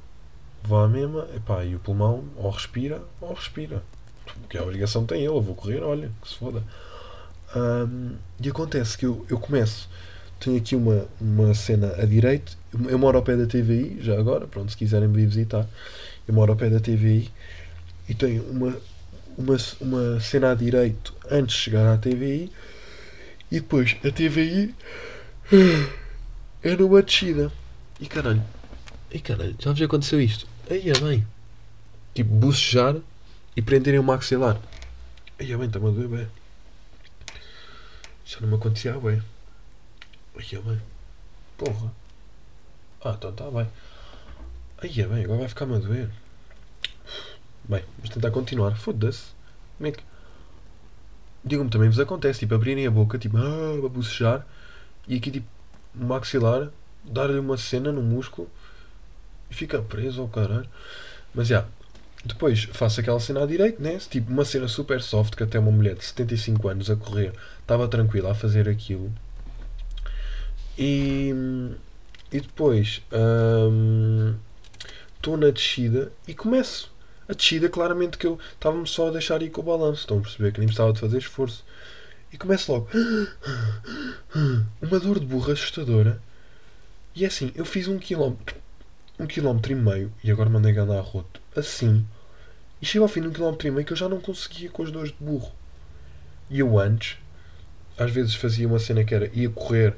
Vou 0.62 0.78
à 0.78 0.88
mesma, 0.88 1.28
epá, 1.36 1.62
e 1.62 1.74
o 1.74 1.78
pulmão 1.78 2.24
ou 2.36 2.50
respira 2.50 3.02
ou 3.20 3.34
respira. 3.34 3.82
Porque 4.24 4.56
a 4.56 4.62
obrigação 4.62 5.04
tem 5.04 5.18
ele, 5.18 5.28
eu 5.28 5.42
vou 5.42 5.54
correr, 5.54 5.82
olha, 5.82 6.10
que 6.22 6.28
se 6.28 6.36
foda. 6.36 6.62
Ahm, 7.54 8.16
e 8.40 8.48
acontece 8.48 8.98
que 8.98 9.06
eu, 9.06 9.24
eu 9.30 9.38
começo, 9.38 9.88
tenho 10.40 10.56
aqui 10.56 10.74
uma, 10.74 11.06
uma 11.20 11.54
cena 11.54 11.94
à 11.96 12.04
direita, 12.04 12.52
eu 12.88 12.98
moro 12.98 13.16
ao 13.16 13.22
pé 13.22 13.36
da 13.36 13.46
TVI, 13.46 13.98
já 14.00 14.18
agora, 14.18 14.46
pronto, 14.46 14.70
se 14.70 14.76
quiserem 14.76 15.10
vir 15.10 15.26
visitar, 15.26 15.66
eu 16.26 16.34
moro 16.34 16.52
ao 16.52 16.58
pé 16.58 16.68
da 16.68 16.80
TVI 16.80 17.30
e 18.08 18.14
tenho 18.14 18.42
uma, 18.50 18.76
uma, 19.38 19.56
uma 19.80 20.20
cena 20.20 20.50
à 20.50 20.54
direito 20.54 21.14
antes 21.30 21.54
de 21.54 21.62
chegar 21.62 21.86
à 21.86 21.96
TVI 21.96 22.50
e 23.50 23.60
depois 23.60 23.96
a 24.04 24.10
TVI 24.10 24.74
é 26.62 26.76
numa 26.76 27.02
descida. 27.02 27.52
E 28.00 28.06
caralho, 28.06 28.42
e 29.12 29.20
caralho, 29.20 29.54
já 29.60 29.70
vos 29.70 29.80
aconteceu 29.80 30.20
isto? 30.20 30.46
Aí 30.68 30.90
é 30.90 30.98
bem. 30.98 31.24
Tipo, 32.14 32.34
bocejar 32.34 32.96
e 33.56 33.62
prenderem 33.62 34.00
o 34.00 34.02
maxilar. 34.02 34.60
Aí 35.38 35.52
é 35.52 35.56
bem, 35.56 35.66
está-me 35.66 35.88
a 35.88 35.90
doer 35.90 36.08
bem. 36.08 36.43
Já 38.24 38.40
não 38.40 38.48
me 38.48 38.54
acontecia 38.54 38.92
bem. 38.98 39.22
Aí 40.36 40.46
é 40.52 40.58
bem. 40.58 40.80
Porra. 41.58 41.92
Ah, 43.04 43.14
então 43.16 43.30
está 43.30 43.50
bem. 43.50 43.68
Aí 44.78 45.00
é 45.00 45.06
bem, 45.06 45.24
agora 45.24 45.40
vai 45.40 45.48
ficar-me 45.48 45.76
a 45.76 45.78
doer. 45.78 46.10
Bem, 47.64 47.84
vamos 47.98 48.10
tentar 48.10 48.30
continuar. 48.30 48.76
Foda-se. 48.76 49.32
Como 49.76 49.88
é 49.88 49.92
que. 49.92 50.02
Digam-me 51.44 51.70
também, 51.70 51.90
vos 51.90 52.00
acontece, 52.00 52.40
tipo, 52.40 52.54
abrirem 52.54 52.86
a 52.86 52.90
boca, 52.90 53.18
tipo, 53.18 53.36
ah, 53.36 53.84
a 53.84 53.88
bocejar, 53.88 54.46
e 55.06 55.16
aqui, 55.16 55.30
tipo, 55.30 55.46
maxilar, 55.94 56.70
dar-lhe 57.04 57.38
uma 57.38 57.58
cena 57.58 57.92
no 57.92 58.02
músculo 58.02 58.48
e 59.50 59.54
fica 59.54 59.82
preso 59.82 60.22
ao 60.22 60.28
caralho. 60.28 60.68
Mas 61.34 61.48
já, 61.48 61.66
depois 62.24 62.64
faço 62.72 63.00
aquela 63.00 63.20
cena 63.20 63.42
à 63.42 63.46
direita, 63.46 63.82
né? 63.82 63.98
Tipo, 63.98 64.32
uma 64.32 64.44
cena 64.44 64.66
super 64.68 65.02
soft 65.02 65.34
que 65.34 65.42
até 65.42 65.58
uma 65.58 65.70
mulher 65.70 65.94
de 65.94 66.04
75 66.04 66.68
anos 66.68 66.90
a 66.90 66.96
correr 66.96 67.32
estava 67.60 67.86
tranquila 67.86 68.32
a 68.32 68.34
fazer 68.34 68.68
aquilo. 68.68 69.12
E, 70.78 71.32
e 72.32 72.40
depois 72.40 73.02
estou 75.16 75.34
hum, 75.34 75.36
na 75.36 75.50
descida 75.50 76.10
e 76.26 76.34
começo 76.34 76.92
a 77.28 77.32
descida, 77.32 77.68
claramente 77.68 78.18
que 78.18 78.26
eu 78.26 78.38
estava-me 78.52 78.86
só 78.86 79.08
a 79.08 79.10
deixar 79.10 79.40
ir 79.42 79.50
com 79.50 79.62
o 79.62 79.64
balanço. 79.64 80.00
Estão 80.00 80.18
a 80.18 80.20
perceber 80.20 80.52
que 80.52 80.58
nem 80.58 80.66
precisava 80.66 80.92
de 80.92 81.00
fazer 81.00 81.18
esforço. 81.18 81.64
E 82.32 82.36
começo 82.36 82.70
logo. 82.72 82.88
Uma 84.82 84.98
dor 84.98 85.20
de 85.20 85.26
burra 85.26 85.52
assustadora. 85.52 86.20
E 87.14 87.24
é 87.24 87.28
assim, 87.28 87.52
eu 87.54 87.64
fiz 87.64 87.88
um 87.88 87.98
quilómetro. 87.98 88.56
Um 89.18 89.26
quilómetro 89.26 89.72
e 89.72 89.74
meio. 89.74 90.12
E 90.22 90.30
agora 90.30 90.50
mandei 90.50 90.76
andar 90.76 90.98
a 90.98 91.00
roto. 91.00 91.40
Assim. 91.56 92.06
E 92.80 92.86
chego 92.86 93.04
ao 93.04 93.08
fim 93.08 93.20
de 93.20 93.28
um 93.28 93.32
quilómetro 93.32 93.66
e 93.66 93.70
meio 93.70 93.86
que 93.86 93.92
eu 93.92 93.96
já 93.96 94.08
não 94.08 94.20
conseguia 94.20 94.70
com 94.70 94.82
as 94.82 94.90
dores 94.90 95.10
de 95.10 95.16
burro. 95.18 95.52
E 96.50 96.60
eu 96.60 96.78
antes, 96.78 97.16
às 97.96 98.10
vezes 98.10 98.34
fazia 98.34 98.66
uma 98.66 98.78
cena 98.78 99.04
que 99.04 99.14
era 99.14 99.30
ia 99.32 99.48
correr 99.48 99.94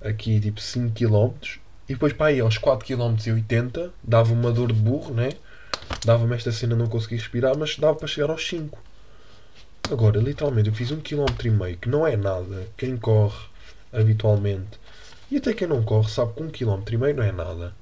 aqui 0.00 0.38
tipo 0.38 0.60
5 0.60 0.94
km 0.94 1.32
e 1.88 1.94
depois 1.94 2.12
para 2.12 2.26
aí 2.26 2.40
aos 2.40 2.58
4 2.58 2.86
km 2.86 3.16
e 3.26 3.32
80 3.32 3.92
dava 4.02 4.32
uma 4.32 4.52
dor 4.52 4.72
de 4.72 4.78
burro, 4.78 5.12
né? 5.12 5.30
Dava-me 6.04 6.34
esta 6.34 6.52
cena, 6.52 6.76
não 6.76 6.86
conseguia 6.86 7.18
respirar, 7.18 7.56
mas 7.56 7.76
dava 7.76 7.94
para 7.96 8.08
chegar 8.08 8.30
aos 8.30 8.46
5. 8.46 8.78
Agora, 9.90 10.20
literalmente, 10.20 10.68
eu 10.68 10.74
fiz 10.74 10.90
um 10.90 11.00
quilómetro 11.00 11.46
e 11.46 11.50
meio, 11.50 11.76
que 11.76 11.88
não 11.88 12.06
é 12.06 12.16
nada. 12.16 12.66
Quem 12.76 12.96
corre 12.96 13.46
habitualmente, 13.92 14.80
e 15.30 15.36
até 15.36 15.52
quem 15.52 15.66
não 15.66 15.82
corre, 15.82 16.08
sabe 16.08 16.32
que 16.34 16.42
um 16.42 16.48
quilómetro 16.48 16.94
e 16.94 16.98
meio 16.98 17.16
não 17.16 17.22
é 17.22 17.32
nada. 17.32 17.74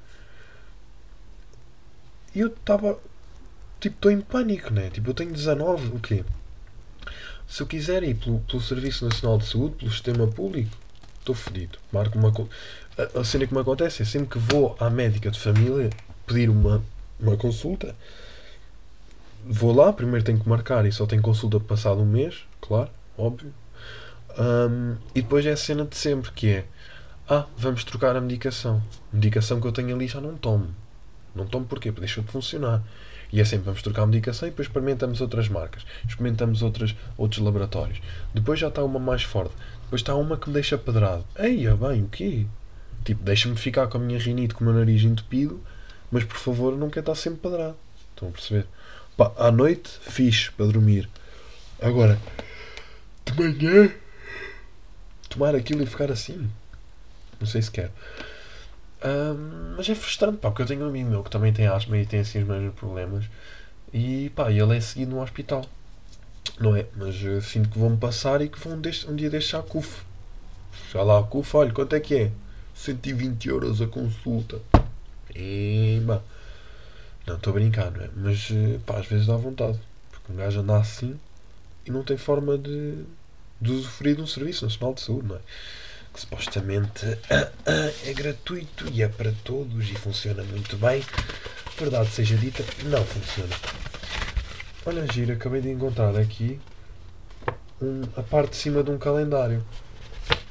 E 2.34 2.40
eu 2.40 2.48
estava. 2.48 2.98
Tipo, 3.80 3.96
estou 3.96 4.10
em 4.10 4.20
pânico, 4.20 4.72
né? 4.72 4.90
Tipo, 4.90 5.10
eu 5.10 5.14
tenho 5.14 5.32
19, 5.32 5.96
o 5.96 6.00
quê? 6.00 6.24
Se 7.48 7.62
eu 7.62 7.66
quiser 7.66 8.02
ir 8.02 8.14
pelo, 8.14 8.40
pelo 8.40 8.62
Serviço 8.62 9.04
Nacional 9.04 9.38
de 9.38 9.46
Saúde, 9.46 9.76
pelo 9.76 9.90
sistema 9.90 10.26
público, 10.26 10.76
estou 11.18 11.34
fodido. 11.34 11.78
Marco 11.92 12.18
uma. 12.18 12.32
A, 12.98 13.20
a 13.20 13.24
cena 13.24 13.46
que 13.46 13.54
me 13.54 13.60
acontece 13.60 14.02
é 14.02 14.04
sempre 14.04 14.28
que 14.28 14.38
vou 14.38 14.76
à 14.78 14.90
médica 14.90 15.30
de 15.30 15.40
família 15.40 15.90
pedir 16.26 16.48
uma 16.50 16.82
uma 17.20 17.36
consulta. 17.36 17.94
Vou 19.44 19.72
lá, 19.72 19.92
primeiro 19.92 20.24
tenho 20.24 20.40
que 20.40 20.48
marcar 20.48 20.84
e 20.86 20.92
só 20.92 21.06
tenho 21.06 21.22
consulta 21.22 21.58
passado 21.60 22.00
um 22.00 22.06
mês, 22.06 22.44
claro, 22.60 22.90
óbvio. 23.16 23.52
Um, 24.38 24.96
e 25.14 25.22
depois 25.22 25.44
é 25.44 25.52
a 25.52 25.56
cena 25.56 25.84
de 25.84 25.96
sempre 25.96 26.30
que 26.30 26.48
é 26.48 26.64
Ah, 27.28 27.46
vamos 27.56 27.84
trocar 27.84 28.16
a 28.16 28.20
medicação. 28.20 28.82
Medicação 29.12 29.60
que 29.60 29.66
eu 29.66 29.72
tenho 29.72 29.94
ali 29.94 30.06
já 30.06 30.20
não 30.20 30.36
tomo. 30.36 30.68
Não 31.34 31.46
tomo 31.46 31.66
porquê? 31.66 31.90
Porque 31.90 32.06
deixou 32.06 32.24
de 32.24 32.30
funcionar. 32.30 32.82
E 33.32 33.40
é 33.40 33.44
sempre 33.44 33.66
vamos 33.66 33.82
trocar 33.82 34.02
a 34.02 34.06
medicação 34.06 34.48
e 34.48 34.50
depois 34.50 34.66
experimentamos 34.66 35.20
outras 35.20 35.48
marcas. 35.48 35.84
Experimentamos 36.06 36.62
outras, 36.62 36.94
outros 37.16 37.42
laboratórios. 37.42 38.00
Depois 38.34 38.58
já 38.58 38.68
está 38.68 38.82
uma 38.82 38.98
mais 38.98 39.22
forte. 39.22 39.54
Depois 39.82 40.00
está 40.00 40.14
uma 40.14 40.36
que 40.36 40.48
me 40.48 40.54
deixa 40.54 40.76
pedrado. 40.76 41.24
Eia, 41.38 41.76
bem, 41.76 42.02
o 42.02 42.08
quê? 42.08 42.46
Tipo, 43.04 43.22
deixa-me 43.22 43.56
ficar 43.56 43.86
com 43.86 43.98
a 43.98 44.00
minha 44.00 44.18
rinite, 44.18 44.54
com 44.54 44.64
o 44.64 44.66
meu 44.66 44.76
nariz 44.76 45.02
entupido 45.02 45.60
mas 46.10 46.24
por 46.24 46.36
favor, 46.36 46.76
não 46.76 46.90
quer 46.90 47.00
estar 47.00 47.14
sempre 47.14 47.40
padrado. 47.40 47.76
Estão 48.10 48.28
a 48.28 48.32
perceber? 48.32 48.66
Pá, 49.16 49.32
à 49.36 49.50
noite, 49.50 49.90
fixe 50.00 50.50
para 50.52 50.66
dormir. 50.66 51.08
Agora, 51.80 52.18
de 53.24 53.32
manhã, 53.40 53.90
tomar 55.28 55.54
aquilo 55.54 55.82
e 55.82 55.86
ficar 55.86 56.10
assim. 56.10 56.50
Não 57.38 57.46
sei 57.46 57.62
se 57.62 57.70
quero. 57.70 57.92
Um, 59.02 59.74
mas 59.76 59.88
é 59.88 59.94
frustrante, 59.94 60.38
pá, 60.38 60.50
porque 60.50 60.62
eu 60.62 60.66
tenho 60.66 60.84
um 60.84 60.88
amigo 60.88 61.08
meu 61.08 61.22
que 61.22 61.30
também 61.30 61.52
tem 61.52 61.66
asma 61.66 61.96
e 61.96 62.04
tem 62.04 62.20
assim 62.20 62.40
os 62.42 62.48
mesmos 62.48 62.74
problemas. 62.74 63.24
E 63.92 64.30
pá, 64.30 64.50
ele 64.50 64.76
é 64.76 64.80
seguido 64.80 65.12
no 65.12 65.22
hospital. 65.22 65.64
Não 66.58 66.76
é? 66.76 66.86
Mas 66.96 67.22
eu 67.22 67.40
sinto 67.40 67.70
que 67.70 67.78
vão-me 67.78 67.96
passar 67.96 68.42
e 68.42 68.48
que 68.48 68.58
vão 68.58 68.74
um 69.08 69.16
dia 69.16 69.30
deixar 69.30 69.62
CUF. 69.62 70.02
Já 70.92 71.02
lá 71.02 71.18
a 71.18 71.22
CUF, 71.22 71.56
olha, 71.56 71.72
quanto 71.72 71.94
é 71.96 72.00
que 72.00 72.14
é? 72.14 72.32
120 72.74 73.48
euros 73.48 73.80
a 73.80 73.86
consulta. 73.86 74.60
Eba. 75.34 76.22
Não, 77.26 77.36
estou 77.36 77.52
a 77.52 77.54
brincar, 77.54 77.90
não 77.90 78.02
é? 78.02 78.10
Mas 78.14 78.48
eh, 78.50 78.78
pá, 78.84 78.98
às 78.98 79.06
vezes 79.06 79.26
dá 79.26 79.36
vontade. 79.36 79.78
Porque 80.10 80.32
um 80.32 80.36
gajo 80.36 80.60
anda 80.60 80.76
assim 80.78 81.18
e 81.86 81.90
não 81.90 82.02
tem 82.02 82.16
forma 82.16 82.58
de, 82.58 83.04
de 83.60 83.72
usufruir 83.72 84.16
de 84.16 84.22
um 84.22 84.26
Serviço 84.26 84.64
Nacional 84.64 84.94
de 84.94 85.00
Saúde, 85.00 85.28
não 85.28 85.36
é? 85.36 85.40
Que 86.12 86.20
supostamente 86.20 87.06
é 88.04 88.12
gratuito 88.12 88.88
e 88.92 89.02
é 89.02 89.08
para 89.08 89.32
todos 89.44 89.88
e 89.90 89.94
funciona 89.94 90.42
muito 90.42 90.76
bem. 90.76 91.04
Verdade 91.78 92.10
seja 92.10 92.36
dita, 92.36 92.64
não 92.84 93.04
funciona. 93.04 93.54
Olha, 94.84 95.06
gira, 95.12 95.34
acabei 95.34 95.60
de 95.60 95.70
encontrar 95.70 96.16
aqui 96.16 96.60
um, 97.80 98.02
a 98.16 98.22
parte 98.22 98.50
de 98.50 98.56
cima 98.56 98.82
de 98.82 98.90
um 98.90 98.98
calendário. 98.98 99.64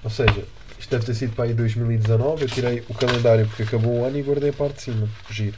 Ou 0.04 0.10
seja, 0.10 0.46
isto 0.80 0.90
deve 0.90 1.06
ter 1.06 1.14
sido 1.14 1.36
para 1.36 1.46
aí 1.46 1.54
2019. 1.54 2.44
Eu 2.44 2.50
tirei 2.50 2.84
o 2.88 2.94
calendário 2.94 3.48
porque 3.48 3.64
acabou 3.64 4.00
o 4.00 4.06
ano 4.06 4.18
e 4.18 4.22
guardei 4.22 4.50
a 4.50 4.54
parte 4.54 4.76
de 4.76 4.82
cima. 4.84 5.10
Giro. 5.30 5.58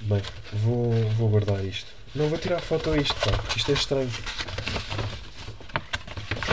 Bem, 0.00 0.22
vou, 0.52 0.92
vou 1.12 1.28
guardar 1.28 1.64
isto. 1.64 1.90
Não 2.14 2.28
vou 2.28 2.38
tirar 2.38 2.60
foto 2.60 2.90
a 2.90 2.96
isto, 2.96 3.14
pá, 3.14 3.38
isto 3.56 3.70
é 3.70 3.74
estranho. 3.74 4.10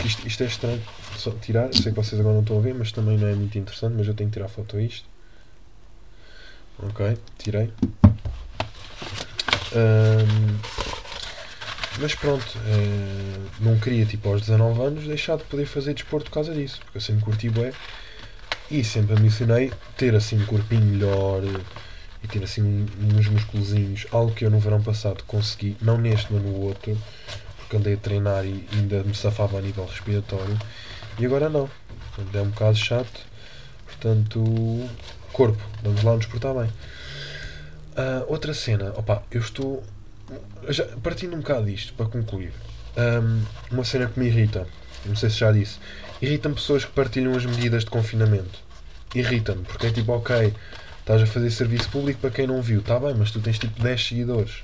Isto, 0.04 0.26
isto 0.26 0.42
é 0.42 0.46
estranho. 0.46 0.82
Só 1.16 1.30
tirar, 1.32 1.72
sei 1.72 1.92
que 1.92 1.96
vocês 1.96 2.20
agora 2.20 2.34
não 2.34 2.42
estão 2.42 2.58
a 2.58 2.60
ver, 2.60 2.74
mas 2.74 2.92
também 2.92 3.16
não 3.16 3.28
é 3.28 3.34
muito 3.34 3.56
interessante, 3.56 3.94
mas 3.96 4.06
eu 4.06 4.14
tenho 4.14 4.28
que 4.30 4.34
tirar 4.34 4.48
foto 4.48 4.76
a 4.76 4.82
isto. 4.82 5.08
Ok, 6.78 7.16
tirei. 7.38 7.72
Um, 9.74 10.58
mas 12.00 12.14
pronto, 12.14 12.44
eh, 12.66 13.38
não 13.60 13.78
queria, 13.78 14.04
tipo, 14.04 14.28
aos 14.28 14.40
19 14.40 14.82
anos, 14.82 15.06
deixar 15.06 15.36
de 15.36 15.44
poder 15.44 15.66
fazer 15.66 15.94
desporto 15.94 16.28
por 16.28 16.34
causa 16.34 16.52
disso, 16.52 16.80
porque 16.82 16.98
eu 16.98 17.00
sempre 17.00 17.24
curti 17.24 17.48
bué 17.48 17.72
e 18.70 18.82
sempre 18.82 19.14
ambicionei 19.14 19.72
ter 19.96 20.14
assim 20.14 20.40
um 20.40 20.46
corpinho 20.46 20.84
melhor 20.84 21.42
e 22.22 22.26
ter 22.26 22.42
assim 22.42 22.86
uns 23.00 23.28
musculozinhos, 23.28 24.06
algo 24.10 24.32
que 24.32 24.44
eu 24.44 24.50
no 24.50 24.58
verão 24.58 24.82
passado 24.82 25.22
consegui, 25.24 25.76
não 25.80 25.96
neste, 25.96 26.32
mas 26.32 26.42
no 26.42 26.62
outro, 26.62 26.98
porque 27.58 27.76
andei 27.76 27.94
a 27.94 27.98
treinar 27.98 28.44
e 28.44 28.66
ainda 28.72 29.04
me 29.04 29.14
safava 29.14 29.58
a 29.58 29.60
nível 29.60 29.84
respiratório, 29.84 30.58
e 31.18 31.26
agora 31.26 31.48
não. 31.48 31.68
é 32.32 32.40
um 32.40 32.50
bocado 32.50 32.76
chato, 32.76 33.20
portanto, 33.86 34.88
corpo, 35.32 35.62
vamos 35.82 36.02
lá 36.02 36.14
nos 36.14 36.26
portar 36.26 36.54
bem. 36.54 36.70
Uh, 37.96 38.24
outra 38.26 38.52
cena, 38.52 38.92
opa, 38.96 39.22
eu 39.30 39.40
estou 39.40 39.84
já, 40.68 40.84
partindo 41.02 41.34
um 41.34 41.40
bocado 41.40 41.66
disto, 41.66 41.92
para 41.94 42.06
concluir, 42.06 42.52
um, 42.96 43.44
uma 43.70 43.84
cena 43.84 44.06
que 44.06 44.18
me 44.18 44.26
irrita, 44.26 44.66
não 45.04 45.16
sei 45.16 45.30
se 45.30 45.36
já 45.36 45.52
disse, 45.52 45.78
irritam 46.20 46.54
pessoas 46.54 46.84
que 46.84 46.92
partilham 46.92 47.36
as 47.36 47.44
medidas 47.44 47.84
de 47.84 47.90
confinamento. 47.90 48.62
Irritam-me, 49.14 49.64
porque 49.64 49.86
é 49.86 49.92
tipo, 49.92 50.12
ok, 50.12 50.52
estás 51.00 51.22
a 51.22 51.26
fazer 51.26 51.50
serviço 51.50 51.88
público 51.90 52.20
para 52.20 52.30
quem 52.30 52.46
não 52.46 52.60
viu, 52.62 52.80
está 52.80 52.98
bem, 52.98 53.14
mas 53.14 53.30
tu 53.30 53.40
tens 53.40 53.58
tipo 53.58 53.80
10 53.80 54.06
seguidores. 54.08 54.62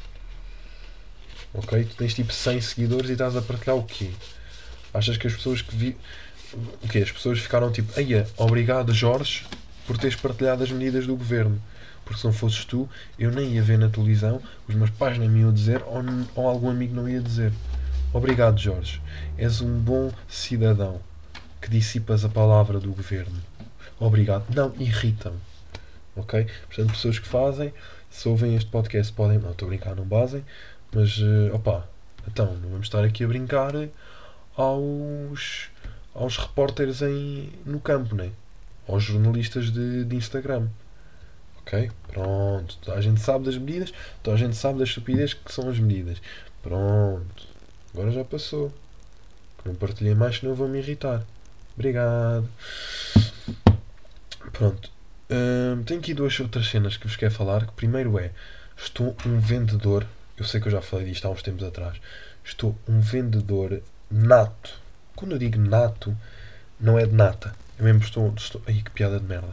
Ok? 1.52 1.84
Tu 1.84 1.96
tens 1.96 2.14
tipo 2.14 2.32
100 2.32 2.60
seguidores 2.60 3.10
e 3.10 3.12
estás 3.12 3.36
a 3.36 3.42
partilhar 3.42 3.76
o 3.76 3.82
quê? 3.84 4.10
Achas 4.94 5.16
que 5.16 5.26
as 5.26 5.34
pessoas 5.34 5.62
que. 5.62 5.96
O 6.54 6.88
quê? 6.88 6.98
As 6.98 7.12
pessoas 7.12 7.38
ficaram 7.38 7.70
tipo, 7.70 7.98
eia, 7.98 8.26
obrigado 8.36 8.92
Jorge 8.92 9.46
por 9.86 9.96
teres 9.98 10.16
partilhado 10.16 10.62
as 10.62 10.70
medidas 10.70 11.06
do 11.06 11.16
governo 11.16 11.60
porque 12.10 12.22
se 12.22 12.26
não 12.26 12.32
fosses 12.32 12.64
tu, 12.64 12.88
eu 13.16 13.30
nem 13.30 13.54
ia 13.54 13.62
ver 13.62 13.78
na 13.78 13.88
televisão, 13.88 14.42
os 14.66 14.74
meus 14.74 14.90
pais 14.90 15.16
nem 15.16 15.28
me 15.28 15.42
iam 15.42 15.52
dizer, 15.52 15.80
ou, 15.86 16.02
ou 16.34 16.48
algum 16.48 16.68
amigo 16.68 16.92
não 16.92 17.08
ia 17.08 17.20
dizer. 17.20 17.52
Obrigado, 18.12 18.58
Jorge. 18.58 19.00
És 19.38 19.60
um 19.60 19.78
bom 19.78 20.10
cidadão 20.28 21.00
que 21.60 21.70
dissipas 21.70 22.24
a 22.24 22.28
palavra 22.28 22.80
do 22.80 22.90
governo. 22.90 23.40
Obrigado. 24.00 24.44
Não, 24.52 24.74
irritam. 24.80 25.34
Ok? 26.16 26.48
Portanto, 26.66 26.90
pessoas 26.90 27.20
que 27.20 27.28
fazem, 27.28 27.72
se 28.10 28.28
ouvem 28.28 28.56
este 28.56 28.68
podcast, 28.68 29.12
podem. 29.12 29.38
Não, 29.38 29.52
estou 29.52 29.66
a 29.66 29.68
brincar, 29.68 29.94
não 29.94 30.04
basem. 30.04 30.44
Mas, 30.92 31.16
uh, 31.18 31.54
opa, 31.54 31.86
então, 32.26 32.54
não 32.54 32.70
vamos 32.70 32.86
estar 32.86 33.04
aqui 33.04 33.22
a 33.22 33.28
brincar 33.28 33.72
aos, 34.56 35.68
aos 36.14 36.37
repórteres 36.37 37.03
em, 37.03 37.53
no 37.64 37.81
campo, 37.81 38.14
né? 38.14 38.31
Aos 38.88 39.05
jornalistas 39.05 39.70
de, 39.70 40.05
de 40.05 40.16
Instagram. 40.16 40.68
Ok? 41.61 41.90
Pronto. 42.09 42.77
Toda 42.79 42.99
a 42.99 43.01
gente 43.01 43.20
sabe 43.20 43.44
das 43.44 43.57
medidas, 43.57 43.92
toda 44.23 44.37
a 44.37 44.38
gente 44.38 44.57
sabe 44.57 44.79
das 44.79 44.88
estupidez 44.88 45.35
que 45.35 45.53
são 45.53 45.68
as 45.68 45.79
medidas. 45.79 46.20
Pronto. 46.62 47.46
Agora 47.92 48.11
já 48.11 48.25
passou. 48.25 48.73
Não 49.64 49.75
partilhei 49.75 50.14
mais, 50.14 50.38
senão 50.38 50.55
vou 50.55 50.68
me 50.68 50.79
irritar. 50.79 51.25
Obrigado. 51.75 52.49
Pronto. 54.53 54.90
Hum, 55.31 55.83
tenho 55.85 56.01
aqui 56.01 56.14
duas 56.14 56.38
outras 56.40 56.68
cenas 56.68 56.96
que 56.96 57.07
vos 57.07 57.16
quero 57.16 57.33
falar. 57.33 57.66
Que 57.66 57.73
primeiro 57.73 58.18
é, 58.18 58.33
estou 58.77 59.16
um 59.27 59.38
vendedor. 59.38 60.07
Eu 60.37 60.44
sei 60.44 60.61
que 60.61 60.68
eu 60.68 60.73
já 60.73 60.81
falei 60.81 61.07
disto 61.07 61.27
há 61.27 61.31
uns 61.31 61.42
tempos 61.42 61.62
atrás. 61.62 62.01
Estou 62.44 62.77
um 62.88 63.01
vendedor 63.01 63.83
nato. 64.11 64.79
Quando 65.20 65.33
eu 65.33 65.38
digo 65.38 65.59
nato, 65.59 66.16
não 66.80 66.98
é 66.98 67.04
de 67.04 67.14
nata. 67.14 67.54
Eu 67.78 67.85
mesmo 67.85 68.00
estou. 68.00 68.33
estou 68.35 68.62
ai, 68.66 68.80
que 68.83 68.90
piada 68.90 69.20
de 69.20 69.26
merda. 69.26 69.52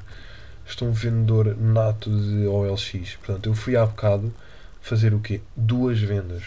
Estou 0.65 0.87
um 0.87 0.93
vendedor 0.93 1.57
nato 1.57 2.09
de 2.09 2.47
OLX. 2.47 3.17
Portanto, 3.17 3.49
eu 3.49 3.53
fui 3.53 3.75
há 3.75 3.85
bocado 3.85 4.33
fazer 4.81 5.13
o 5.13 5.19
quê? 5.19 5.41
Duas 5.57 5.99
vendas. 5.99 6.43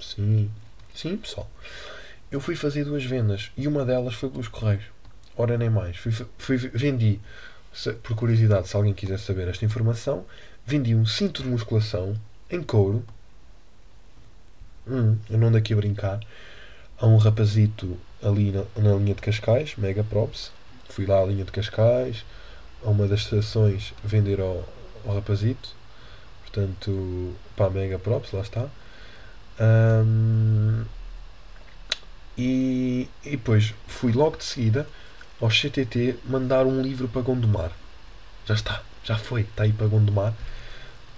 Sim. 0.00 0.50
Sim, 0.94 1.18
pessoal. 1.18 1.50
Eu 2.32 2.40
fui 2.40 2.56
fazer 2.56 2.82
duas 2.82 3.04
vendas 3.04 3.50
e 3.58 3.68
uma 3.68 3.84
delas 3.84 4.14
foi 4.14 4.30
pelos 4.30 4.48
Correios. 4.48 4.84
Ora, 5.36 5.58
nem 5.58 5.68
mais. 5.68 5.98
Fui, 5.98 6.10
fui, 6.38 6.56
vendi 6.56 7.20
por 8.02 8.16
curiosidade, 8.16 8.68
se 8.68 8.74
alguém 8.74 8.94
quiser 8.94 9.18
saber 9.18 9.48
esta 9.48 9.66
informação, 9.66 10.24
vendi 10.64 10.94
um 10.94 11.04
cinto 11.04 11.42
de 11.42 11.48
musculação 11.50 12.18
em 12.50 12.62
couro. 12.62 13.04
Hum, 14.88 15.18
eu 15.28 15.36
não 15.36 15.48
ando 15.48 15.58
aqui 15.58 15.74
a 15.74 15.76
brincar. 15.76 16.20
A 17.00 17.06
um 17.06 17.16
rapazito 17.16 17.96
ali 18.22 18.52
na, 18.52 18.64
na 18.76 18.96
linha 18.96 19.14
de 19.14 19.22
Cascais, 19.22 19.74
Mega 19.76 20.04
Props. 20.04 20.52
Fui 20.88 21.06
lá 21.06 21.20
à 21.20 21.24
linha 21.24 21.44
de 21.44 21.52
Cascais, 21.52 22.24
a 22.84 22.90
uma 22.90 23.06
das 23.06 23.20
estações, 23.20 23.94
vender 24.04 24.40
ao, 24.40 24.68
ao 25.06 25.14
rapazito. 25.14 25.74
Portanto, 26.42 27.34
pá, 27.56 27.70
Mega 27.70 27.98
Props, 27.98 28.32
lá 28.32 28.40
está. 28.40 28.68
Um, 29.60 30.84
e, 32.36 33.08
e 33.24 33.30
depois 33.30 33.74
fui 33.86 34.12
logo 34.12 34.38
de 34.38 34.44
seguida 34.44 34.86
ao 35.40 35.48
CTT 35.48 36.16
mandar 36.24 36.66
um 36.66 36.82
livro 36.82 37.08
para 37.08 37.22
Gondomar. 37.22 37.70
Já 38.46 38.54
está, 38.54 38.82
já 39.04 39.16
foi, 39.16 39.42
está 39.42 39.64
aí 39.64 39.72
para 39.72 39.86
Gondomar. 39.86 40.34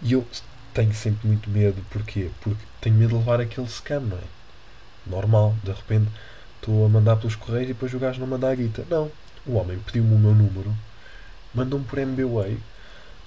E 0.03 0.13
eu 0.13 0.27
tenho 0.75 0.93
sempre 0.95 1.27
muito 1.27 1.49
medo, 1.51 1.85
porquê? 1.91 2.31
Porque 2.41 2.63
tenho 2.81 2.97
medo 2.97 3.11
de 3.11 3.15
levar 3.17 3.41
aquele 3.41 3.69
scam, 3.69 4.01
não 4.01 4.17
é? 4.17 4.42
Normal, 5.07 5.55
de 5.63 5.73
repente 5.73 6.09
estou 6.57 6.87
a 6.87 6.89
mandar 6.89 7.17
pelos 7.17 7.35
correios 7.35 7.71
e 7.71 7.73
depois 7.73 7.93
o 7.93 7.99
gajo 7.99 8.21
não 8.21 8.27
manda 8.27 8.51
a 8.51 8.55
guita. 8.55 8.85
Não, 8.89 9.11
o 9.47 9.55
homem 9.55 9.79
pediu-me 9.79 10.15
o 10.15 10.19
meu 10.19 10.35
número, 10.35 10.75
mandou-me 11.55 11.85
por 11.85 11.99
MBWay 11.99 12.59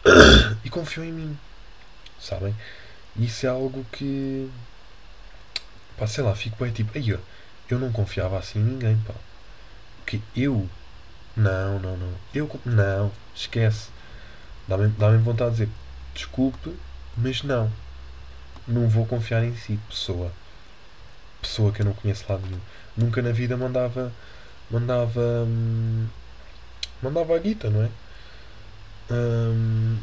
e 0.63 0.69
confiou 0.69 1.05
em 1.05 1.11
mim. 1.11 1.37
Sabem? 2.19 2.55
Isso 3.17 3.45
é 3.45 3.49
algo 3.49 3.85
que. 3.91 4.49
Pá, 5.97 6.07
sei 6.07 6.23
lá, 6.23 6.35
fico 6.35 6.63
bem 6.63 6.71
tipo. 6.71 6.97
Aí, 6.97 7.09
eu 7.69 7.79
não 7.79 7.91
confiava 7.91 8.37
assim 8.37 8.59
em 8.59 8.63
ninguém, 8.63 8.97
pá. 9.05 9.13
Que 10.05 10.21
eu 10.35 10.69
não, 11.35 11.79
não, 11.79 11.97
não. 11.97 12.13
Eu. 12.33 12.49
Não, 12.65 13.11
esquece. 13.35 13.89
Dá-me 14.67 14.87
dá 14.89 15.15
vontade 15.17 15.51
de 15.51 15.65
dizer 15.65 15.69
desculpe, 16.13 16.75
mas 17.17 17.43
não. 17.43 17.71
Não 18.67 18.87
vou 18.87 19.05
confiar 19.05 19.43
em 19.43 19.55
si, 19.55 19.79
pessoa. 19.87 20.31
Pessoa 21.45 21.71
que 21.71 21.81
eu 21.81 21.85
não 21.85 21.93
conheço 21.93 22.25
lá 22.27 22.39
nenhum. 22.39 22.59
Nunca 22.97 23.21
na 23.21 23.31
vida 23.31 23.55
mandava. 23.55 24.11
Mandava. 24.71 25.21
Hum, 25.21 26.07
mandava 27.03 27.35
a 27.35 27.39
guita, 27.39 27.69
não 27.69 27.83
é? 27.83 27.89
Hum, 29.11 29.97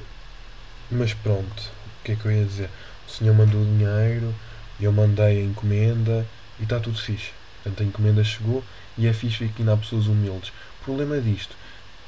mas 0.89 1.13
pronto. 1.15 1.61
O 2.01 2.05
que 2.05 2.13
é 2.13 2.17
que 2.17 2.25
eu 2.25 2.33
ia 2.33 2.45
dizer? 2.45 2.71
O 3.09 3.11
senhor 3.11 3.35
mandou 3.35 3.61
o 3.61 3.65
dinheiro, 3.65 4.33
eu 4.81 4.93
mandei 4.93 5.43
a 5.43 5.45
encomenda 5.45 6.25
e 6.61 6.63
está 6.63 6.79
tudo 6.79 6.97
fixe. 6.97 7.33
Portanto, 7.63 7.83
a 7.83 7.87
encomenda 7.87 8.23
chegou 8.23 8.63
e 8.97 9.09
é 9.09 9.13
fixe 9.13 9.49
que 9.49 9.63
ainda 9.63 9.75
há 9.75 9.77
pessoas 9.77 10.07
humildes. 10.07 10.51
O 10.81 10.85
problema 10.85 11.21
disto 11.21 11.57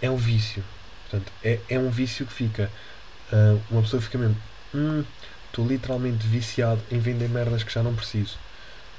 é 0.00 0.08
o 0.08 0.16
vício. 0.16 0.62
Portanto, 1.10 1.32
é, 1.42 1.58
é 1.68 1.78
um 1.78 1.90
vício 1.90 2.24
que 2.24 2.32
fica. 2.32 2.70
Uh, 3.32 3.60
uma 3.68 3.82
pessoa 3.82 4.00
fica 4.00 4.16
mesmo. 4.16 4.36
Estou 5.46 5.64
hum, 5.64 5.68
literalmente 5.68 6.24
viciado 6.24 6.80
em 6.90 7.00
vender 7.00 7.28
merdas 7.28 7.64
que 7.64 7.72
já 7.72 7.82
não 7.82 7.94
preciso. 7.94 8.38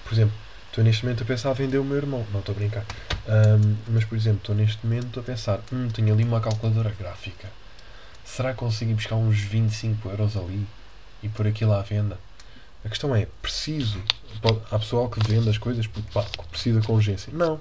Por 0.05 0.13
exemplo, 0.13 0.33
estou 0.67 0.83
neste 0.83 1.03
momento 1.03 1.23
a 1.23 1.25
pensar 1.25 1.49
a 1.49 1.53
vender 1.53 1.77
o 1.77 1.83
meu 1.83 1.97
irmão. 1.97 2.25
Não, 2.31 2.39
estou 2.39 2.55
a 2.55 2.57
brincar. 2.57 2.85
Um, 3.27 3.75
mas, 3.89 4.05
por 4.05 4.17
exemplo, 4.17 4.39
estou 4.39 4.55
neste 4.55 4.85
momento 4.85 5.19
a 5.19 5.23
pensar: 5.23 5.59
hum, 5.73 5.89
tenho 5.89 6.13
ali 6.13 6.23
uma 6.23 6.39
calculadora 6.39 6.93
gráfica. 6.97 7.49
Será 8.23 8.53
que 8.53 8.59
consigo 8.59 8.93
buscar 8.93 9.15
uns 9.15 9.39
25 9.39 10.09
euros 10.09 10.37
ali 10.37 10.65
e 11.21 11.27
por 11.29 11.45
aquilo 11.45 11.73
à 11.73 11.81
venda? 11.81 12.17
A 12.85 12.89
questão 12.89 13.13
é: 13.13 13.27
preciso. 13.41 14.01
Há 14.71 14.79
pessoal 14.79 15.09
que 15.09 15.19
vende 15.27 15.49
as 15.49 15.57
coisas 15.57 15.87
porque 15.87 16.09
pá, 16.13 16.23
precisa 16.49 16.81
com 16.81 16.93
urgência. 16.93 17.33
Não. 17.33 17.59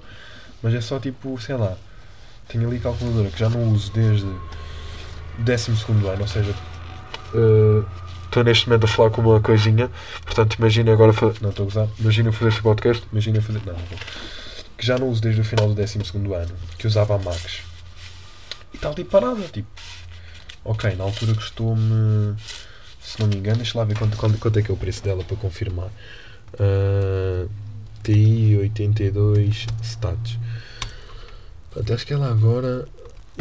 Mas 0.63 0.73
é 0.73 0.81
só 0.81 0.99
tipo, 0.99 1.39
sei 1.41 1.55
lá 1.55 1.75
tenho 2.47 2.67
ali 2.67 2.79
calculadora 2.79 3.29
que 3.29 3.39
já 3.39 3.49
não 3.49 3.71
uso 3.71 3.91
desde 3.91 4.25
o 4.25 4.39
12 5.39 5.71
ano, 5.71 6.21
ou 6.21 6.27
seja, 6.27 6.53
estou 8.25 8.43
neste 8.43 8.67
momento 8.67 8.85
a 8.85 8.87
falar 8.87 9.09
com 9.09 9.21
uma 9.21 9.39
coisinha, 9.39 9.89
portanto 10.23 10.55
imagina 10.55 10.91
agora 10.93 11.13
fazer. 11.13 11.41
Não 11.41 11.49
estou 11.49 11.63
a 11.63 11.69
gozar, 11.69 11.87
imagina 11.99 12.31
fazer 12.31 12.49
este 12.49 12.61
podcast, 12.61 13.03
imagina 13.11 13.41
fazer. 13.41 13.61
Não, 13.65 13.75
que 14.77 14.85
já 14.85 14.97
não 14.97 15.09
uso 15.09 15.21
desde 15.21 15.41
o 15.41 15.43
final 15.43 15.67
do 15.67 15.73
12 15.73 15.97
ano, 15.97 16.55
que 16.77 16.87
usava 16.87 17.15
a 17.15 17.17
Max. 17.17 17.61
E 18.73 18.75
está 18.75 18.89
ali 18.89 19.03
parada, 19.03 19.41
tipo. 19.43 19.67
Ok, 20.63 20.95
na 20.95 21.03
altura 21.03 21.33
custou-me. 21.33 22.35
Se 23.01 23.19
não 23.19 23.27
me 23.27 23.37
engano, 23.37 23.57
deixa 23.57 23.77
lá 23.77 23.85
ver 23.85 23.97
quanto, 23.97 24.17
quanto, 24.17 24.37
quanto 24.37 24.59
é 24.59 24.61
que 24.61 24.71
é 24.71 24.73
o 24.73 24.77
preço 24.77 25.03
dela 25.03 25.23
para 25.23 25.37
confirmar. 25.37 25.89
Uh, 26.53 27.49
TI 28.03 28.57
82 28.57 29.67
stats. 29.81 30.37
Pronto, 31.71 31.93
acho 31.93 32.05
que 32.05 32.13
ela 32.13 32.29
agora 32.29 32.87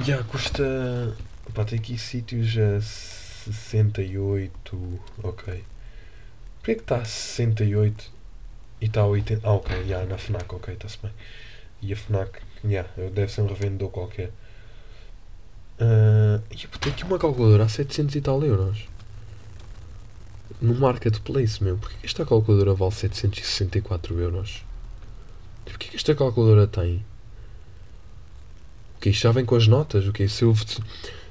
já 0.03 0.23
custa. 0.25 1.16
Pá, 1.53 1.64
tem 1.64 1.79
aqui 1.79 1.97
sítios 1.97 2.57
a 2.59 2.81
68. 3.52 5.00
Ok. 5.22 5.64
Por 6.62 6.64
que 6.64 6.72
está 6.72 6.96
a 6.96 7.04
68 7.04 8.11
e 8.80 8.87
está 8.87 9.02
a 9.02 9.07
80? 9.07 9.46
Ah, 9.46 9.52
ok, 9.52 9.87
já 9.87 10.04
na 10.07 10.16
Fnac, 10.16 10.54
ok, 10.54 10.74
está-se 10.74 10.98
bem. 11.02 11.12
E 11.83 11.92
a 11.92 11.96
Fnac, 11.96 12.40
já, 12.64 12.87
deve 13.12 13.30
ser 13.30 13.42
um 13.42 13.46
revendedor 13.46 13.90
qualquer. 13.90 14.30
Uh, 15.78 16.42
e 16.50 16.57
tem 16.78 16.92
aqui 16.92 17.04
uma 17.04 17.18
calculadora 17.18 17.64
a 17.64 17.68
700 17.68 18.14
e 18.14 18.20
tal 18.20 18.42
euros. 18.42 18.88
No 20.61 20.74
marketplace, 20.74 21.62
meu. 21.62 21.76
Porquê 21.76 21.96
que 22.00 22.07
esta 22.07 22.24
calculadora 22.24 22.74
vale 22.74 22.92
764 22.92 24.18
euros? 24.18 24.64
Porquê 25.64 25.88
que 25.88 25.96
esta 25.96 26.14
calculadora 26.14 26.66
tem 26.66 27.04
que 29.04 29.11
isto 29.11 29.20
já 29.20 29.33
vem 29.33 29.44
com 29.44 29.54
as 29.54 29.66
notas. 29.66 30.07
O 30.07 30.12
que 30.14 30.26
se 30.26 30.44
eu, 30.44 30.54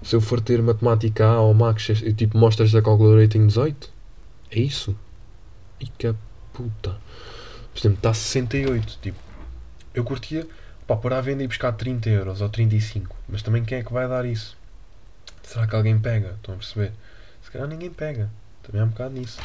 se 0.04 0.16
eu 0.16 0.22
for 0.22 0.42
ter 0.42 0.62
matemática 0.62 1.26
A 1.26 1.42
ou 1.42 1.54
Max, 1.54 1.89
eu 2.02 2.13
tipo 2.13 2.38
mostras 2.38 2.72
da 2.72 2.82
calculadora 2.82 3.24
e 3.24 3.28
tenho 3.28 3.48
18? 3.48 3.92
É 4.52 4.60
isso? 4.60 4.96
E 5.80 5.88
que 5.88 6.13
puta. 6.54 6.98
Por 7.74 7.80
exemplo, 7.80 7.98
está 7.98 8.13
68. 8.13 9.00
Tipo, 9.02 9.18
eu 9.94 10.04
curtia 10.04 10.48
pá, 10.86 10.96
pôr 10.96 11.13
à 11.13 11.22
venda 11.22 11.44
e 11.44 11.48
buscar 11.48 11.72
30 11.72 12.10
euros 12.10 12.42
ou 12.42 12.50
35. 12.50 13.16
Mas 13.28 13.42
também 13.42 13.63
quem 13.63 13.80
é 13.80 13.84
que 13.84 13.92
vai 13.92 14.08
dar 14.08 14.26
isso? 14.26 14.58
Será 15.42 15.68
que 15.68 15.76
alguém 15.76 15.98
pega? 16.00 16.36
Estão 16.38 16.56
a 16.56 16.58
perceber? 16.58 16.92
Se 17.42 17.52
calhar 17.52 17.68
ninguém 17.68 17.89
pega. 17.89 18.30
Também 18.62 18.82
é 18.82 18.84
um 18.84 18.89
bocado 18.89 19.13
nisso. 19.16 19.39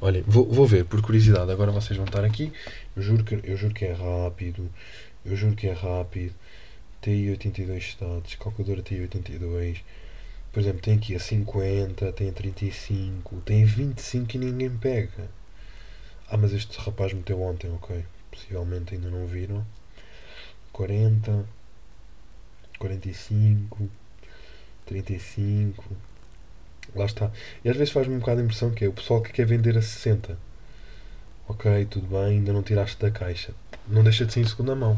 Olhem, 0.00 0.22
vou, 0.26 0.46
vou 0.46 0.66
ver, 0.66 0.84
por 0.84 1.00
curiosidade. 1.02 1.50
Agora 1.50 1.70
vocês 1.72 1.96
vão 1.96 2.06
estar 2.06 2.24
aqui. 2.24 2.52
Eu 2.94 3.02
juro, 3.02 3.24
que, 3.24 3.40
eu 3.42 3.56
juro 3.56 3.74
que 3.74 3.84
é 3.84 3.92
rápido. 3.92 4.70
Eu 5.24 5.36
juro 5.36 5.56
que 5.56 5.66
é 5.66 5.72
rápido. 5.72 6.34
TI 7.06 7.30
82 7.30 7.84
estados, 7.84 8.34
calculadora 8.34 8.82
TI 8.82 9.02
82. 9.02 9.84
Por 10.52 10.58
exemplo, 10.58 10.82
tem 10.82 10.96
aqui 10.96 11.14
a 11.14 11.20
50, 11.20 12.12
tem 12.12 12.30
a 12.30 12.32
35, 12.32 13.40
tem 13.42 13.62
a 13.62 13.66
25 13.66 14.34
e 14.34 14.38
ninguém 14.40 14.70
pega. 14.70 15.30
Ah, 16.28 16.36
mas 16.36 16.52
este 16.52 16.76
rapaz 16.80 17.12
meteu 17.12 17.40
ontem, 17.40 17.70
ok. 17.70 18.04
Possivelmente 18.28 18.94
ainda 18.94 19.08
não 19.08 19.24
viram. 19.24 19.64
40, 20.72 21.46
45, 22.76 23.88
35. 24.84 25.84
Lá 26.92 27.04
está. 27.04 27.30
E 27.64 27.68
às 27.68 27.76
vezes 27.76 27.92
faz-me 27.92 28.16
um 28.16 28.18
bocado 28.18 28.40
a 28.40 28.44
impressão 28.44 28.72
que 28.72 28.84
é 28.84 28.88
o 28.88 28.92
pessoal 28.92 29.22
que 29.22 29.32
quer 29.32 29.46
vender 29.46 29.78
a 29.78 29.82
60. 29.82 30.36
Ok, 31.46 31.84
tudo 31.84 32.08
bem, 32.08 32.38
ainda 32.38 32.52
não 32.52 32.64
tiraste 32.64 33.00
da 33.00 33.12
caixa. 33.12 33.54
Não 33.86 34.02
deixa 34.02 34.26
de 34.26 34.32
ser 34.32 34.40
em 34.40 34.48
segunda 34.48 34.74
mão. 34.74 34.96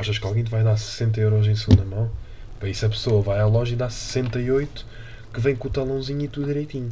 Achas 0.00 0.18
que 0.18 0.26
alguém 0.26 0.42
te 0.42 0.50
vai 0.50 0.64
dar 0.64 0.78
60 0.78 1.20
euros 1.20 1.46
em 1.46 1.54
segunda 1.54 1.84
mão? 1.84 2.10
Para 2.58 2.70
isso 2.70 2.86
a 2.86 2.88
pessoa 2.88 3.20
vai 3.20 3.38
à 3.38 3.44
loja 3.44 3.74
e 3.74 3.76
dá 3.76 3.90
68 3.90 4.86
que 5.30 5.40
vem 5.40 5.54
com 5.54 5.68
o 5.68 5.70
talãozinho 5.70 6.22
e 6.22 6.28
tudo 6.28 6.46
direitinho. 6.46 6.90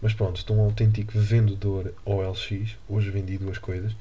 Mas 0.00 0.12
pronto, 0.12 0.36
estou 0.36 0.56
um 0.56 0.62
autêntico 0.62 1.12
vendedor 1.16 1.94
OLX. 2.04 2.76
Hoje 2.88 3.08
vendi 3.08 3.38
duas 3.38 3.56
coisas. 3.56 3.94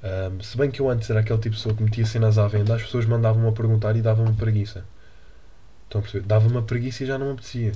Um, 0.00 0.40
se 0.40 0.56
bem 0.56 0.70
que 0.70 0.80
eu 0.80 0.88
antes 0.88 1.10
era 1.10 1.18
aquele 1.18 1.40
tipo 1.40 1.50
de 1.50 1.56
pessoa 1.56 1.74
que 1.74 1.82
metia 1.82 2.06
cenas 2.06 2.38
à 2.38 2.46
venda, 2.46 2.76
as 2.76 2.82
pessoas 2.82 3.04
mandavam-me 3.04 3.48
a 3.48 3.52
perguntar 3.52 3.96
e 3.96 4.00
davam-me 4.00 4.36
preguiça. 4.36 4.84
Estão 5.86 5.98
a 5.98 6.02
perceber? 6.02 6.26
Dava-me 6.28 6.56
a 6.56 6.62
preguiça 6.62 7.02
e 7.02 7.06
já 7.08 7.18
não 7.18 7.26
me 7.26 7.32
apetecia. 7.32 7.72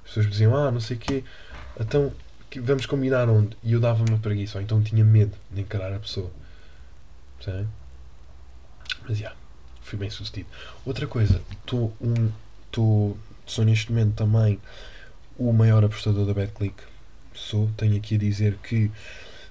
As 0.00 0.08
pessoas 0.08 0.26
diziam, 0.28 0.54
ah, 0.54 0.70
não 0.70 0.78
sei 0.78 0.98
o 0.98 1.00
quê, 1.00 1.24
então 1.80 2.12
vamos 2.62 2.84
combinar 2.84 3.30
onde? 3.30 3.56
E 3.62 3.72
eu 3.72 3.80
dava-me 3.80 4.12
a 4.12 4.18
preguiça, 4.18 4.58
ou 4.58 4.62
então 4.62 4.82
tinha 4.82 5.02
medo 5.02 5.32
de 5.50 5.62
encarar 5.62 5.90
a 5.90 5.98
pessoa. 5.98 6.30
Percebem? 7.38 7.79
Mas 9.10 9.18
já, 9.18 9.24
yeah, 9.24 9.40
fui 9.82 9.98
bem 9.98 10.08
sucedido. 10.08 10.48
Outra 10.86 11.04
coisa, 11.04 11.42
estou 11.50 11.92
um. 12.00 12.30
Tô, 12.70 13.16
sou 13.44 13.64
neste 13.64 13.90
momento 13.90 14.14
também 14.14 14.60
o 15.36 15.52
maior 15.52 15.84
apostador 15.84 16.24
da 16.24 16.32
BetClick. 16.32 16.80
Sou, 17.34 17.68
tenho 17.76 17.96
aqui 17.96 18.14
a 18.14 18.18
dizer 18.18 18.56
que 18.62 18.88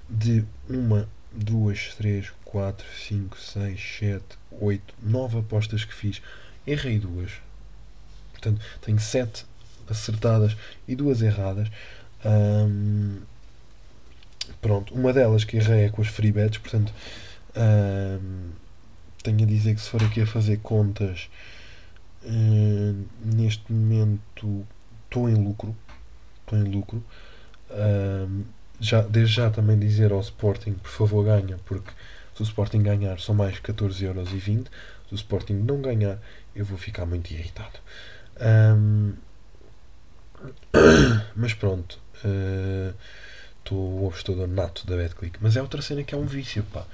de 0.08 0.46
uma, 0.66 1.06
duas, 1.30 1.94
três, 1.94 2.32
quatro, 2.42 2.86
cinco, 3.06 3.38
seis, 3.38 3.78
sete, 3.98 4.38
oito, 4.50 4.94
nove 5.02 5.40
apostas 5.40 5.84
que 5.84 5.92
fiz, 5.92 6.22
errei 6.66 6.98
duas. 6.98 7.32
Portanto, 8.32 8.62
tenho 8.80 8.98
sete 8.98 9.44
acertadas 9.90 10.56
e 10.88 10.96
duas 10.96 11.20
erradas. 11.20 11.68
pronto, 14.62 14.94
uma 14.94 15.12
delas 15.12 15.44
que 15.44 15.58
errei 15.58 15.84
é 15.84 15.88
com 15.90 16.00
as 16.00 16.08
free 16.08 16.32
bets, 16.32 16.56
portanto, 16.56 16.94
tenho 19.22 19.42
a 19.42 19.46
dizer 19.46 19.74
que 19.74 19.80
se 19.80 19.88
for 19.88 20.02
aqui 20.02 20.20
a 20.22 20.26
fazer 20.26 20.58
contas, 20.58 21.28
uh, 22.24 23.04
neste 23.24 23.72
momento 23.72 24.66
estou 25.04 25.28
em 25.28 25.34
lucro. 25.34 25.76
Estou 26.40 26.58
em 26.58 26.64
lucro. 26.64 27.02
Uh, 27.70 28.44
já, 28.80 29.02
desde 29.02 29.34
já 29.36 29.50
também 29.50 29.78
dizer 29.78 30.12
ao 30.12 30.20
Sporting, 30.20 30.72
por 30.72 30.90
favor, 30.90 31.24
ganha, 31.24 31.58
porque 31.64 31.90
se 32.34 32.42
o 32.42 32.44
Sporting 32.44 32.82
ganhar 32.82 33.20
são 33.20 33.34
mais 33.34 33.60
14,20€. 33.60 34.66
Se 35.08 35.14
o 35.14 35.16
Sporting 35.16 35.54
não 35.54 35.82
ganhar, 35.82 36.18
eu 36.54 36.64
vou 36.64 36.78
ficar 36.78 37.04
muito 37.04 37.30
irritado. 37.32 37.78
Mas 41.36 41.52
pronto. 41.54 41.98
Estou 43.60 44.02
o 44.02 44.08
apostador 44.08 44.48
nato 44.48 44.86
da 44.86 44.96
BetClick. 44.96 45.38
Mas 45.40 45.56
é 45.56 45.62
outra 45.62 45.80
cena 45.80 46.02
que 46.02 46.14
é 46.14 46.18
um 46.18 46.26
vício, 46.26 46.62
pá. 46.64 46.84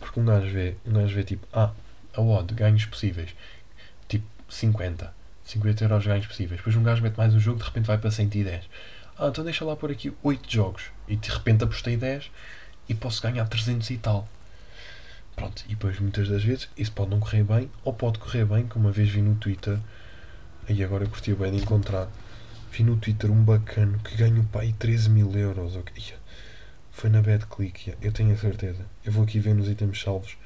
Porque 0.00 0.18
um 0.18 0.24
gajo 0.24 0.52
vê, 0.52 0.74
um 0.86 0.92
gajo 0.92 1.14
vê 1.14 1.24
tipo, 1.24 1.46
ah, 1.52 1.70
a 2.12 2.20
odd, 2.20 2.52
ganhos 2.54 2.84
possíveis. 2.86 3.34
Tipo, 4.08 4.26
50. 4.48 5.14
50 5.44 5.84
euros 5.84 6.06
ganhos 6.06 6.26
possíveis. 6.26 6.58
Depois 6.58 6.74
um 6.76 6.82
gajo 6.82 7.02
mete 7.02 7.16
mais 7.16 7.34
um 7.34 7.38
jogo, 7.38 7.58
de 7.58 7.64
repente 7.64 7.86
vai 7.86 7.98
para 7.98 8.10
110. 8.10 8.64
Ah, 9.18 9.28
então 9.28 9.44
deixa 9.44 9.64
lá 9.64 9.76
por 9.76 9.90
aqui 9.90 10.12
8 10.22 10.50
jogos. 10.50 10.84
E 11.06 11.16
de 11.16 11.30
repente 11.30 11.64
apostei 11.64 11.96
10 11.96 12.30
e 12.88 12.94
posso 12.94 13.22
ganhar 13.22 13.46
300 13.46 13.88
e 13.90 13.98
tal. 13.98 14.28
Pronto, 15.36 15.64
e 15.66 15.70
depois 15.70 15.98
muitas 15.98 16.28
das 16.28 16.44
vezes 16.44 16.68
isso 16.76 16.92
pode 16.92 17.10
não 17.10 17.18
correr 17.18 17.42
bem, 17.42 17.70
ou 17.82 17.92
pode 17.92 18.18
correr 18.18 18.44
bem, 18.44 18.66
como 18.66 18.86
uma 18.86 18.92
vez 18.92 19.08
vi 19.08 19.20
no 19.20 19.34
Twitter, 19.34 19.78
e 20.68 20.82
agora 20.82 21.06
curti 21.06 21.34
bem 21.34 21.52
de 21.52 21.62
encontrar. 21.62 22.08
Vi 22.76 22.82
no 22.82 22.96
Twitter 22.96 23.30
um 23.30 23.44
bacano 23.44 24.00
que 24.00 24.16
ganhou 24.16 24.42
pai 24.46 24.74
13 24.76 25.08
mil 25.08 25.30
euros. 25.38 25.76
Okay. 25.76 26.14
Foi 26.90 27.08
na 27.08 27.22
Bad 27.22 27.46
Click, 27.46 27.94
eu 28.02 28.10
tenho 28.10 28.34
a 28.34 28.36
certeza. 28.36 28.84
Eu 29.04 29.12
vou 29.12 29.22
aqui 29.22 29.38
ver 29.38 29.54
nos 29.54 29.68
itens 29.68 30.00
salvos 30.00 30.36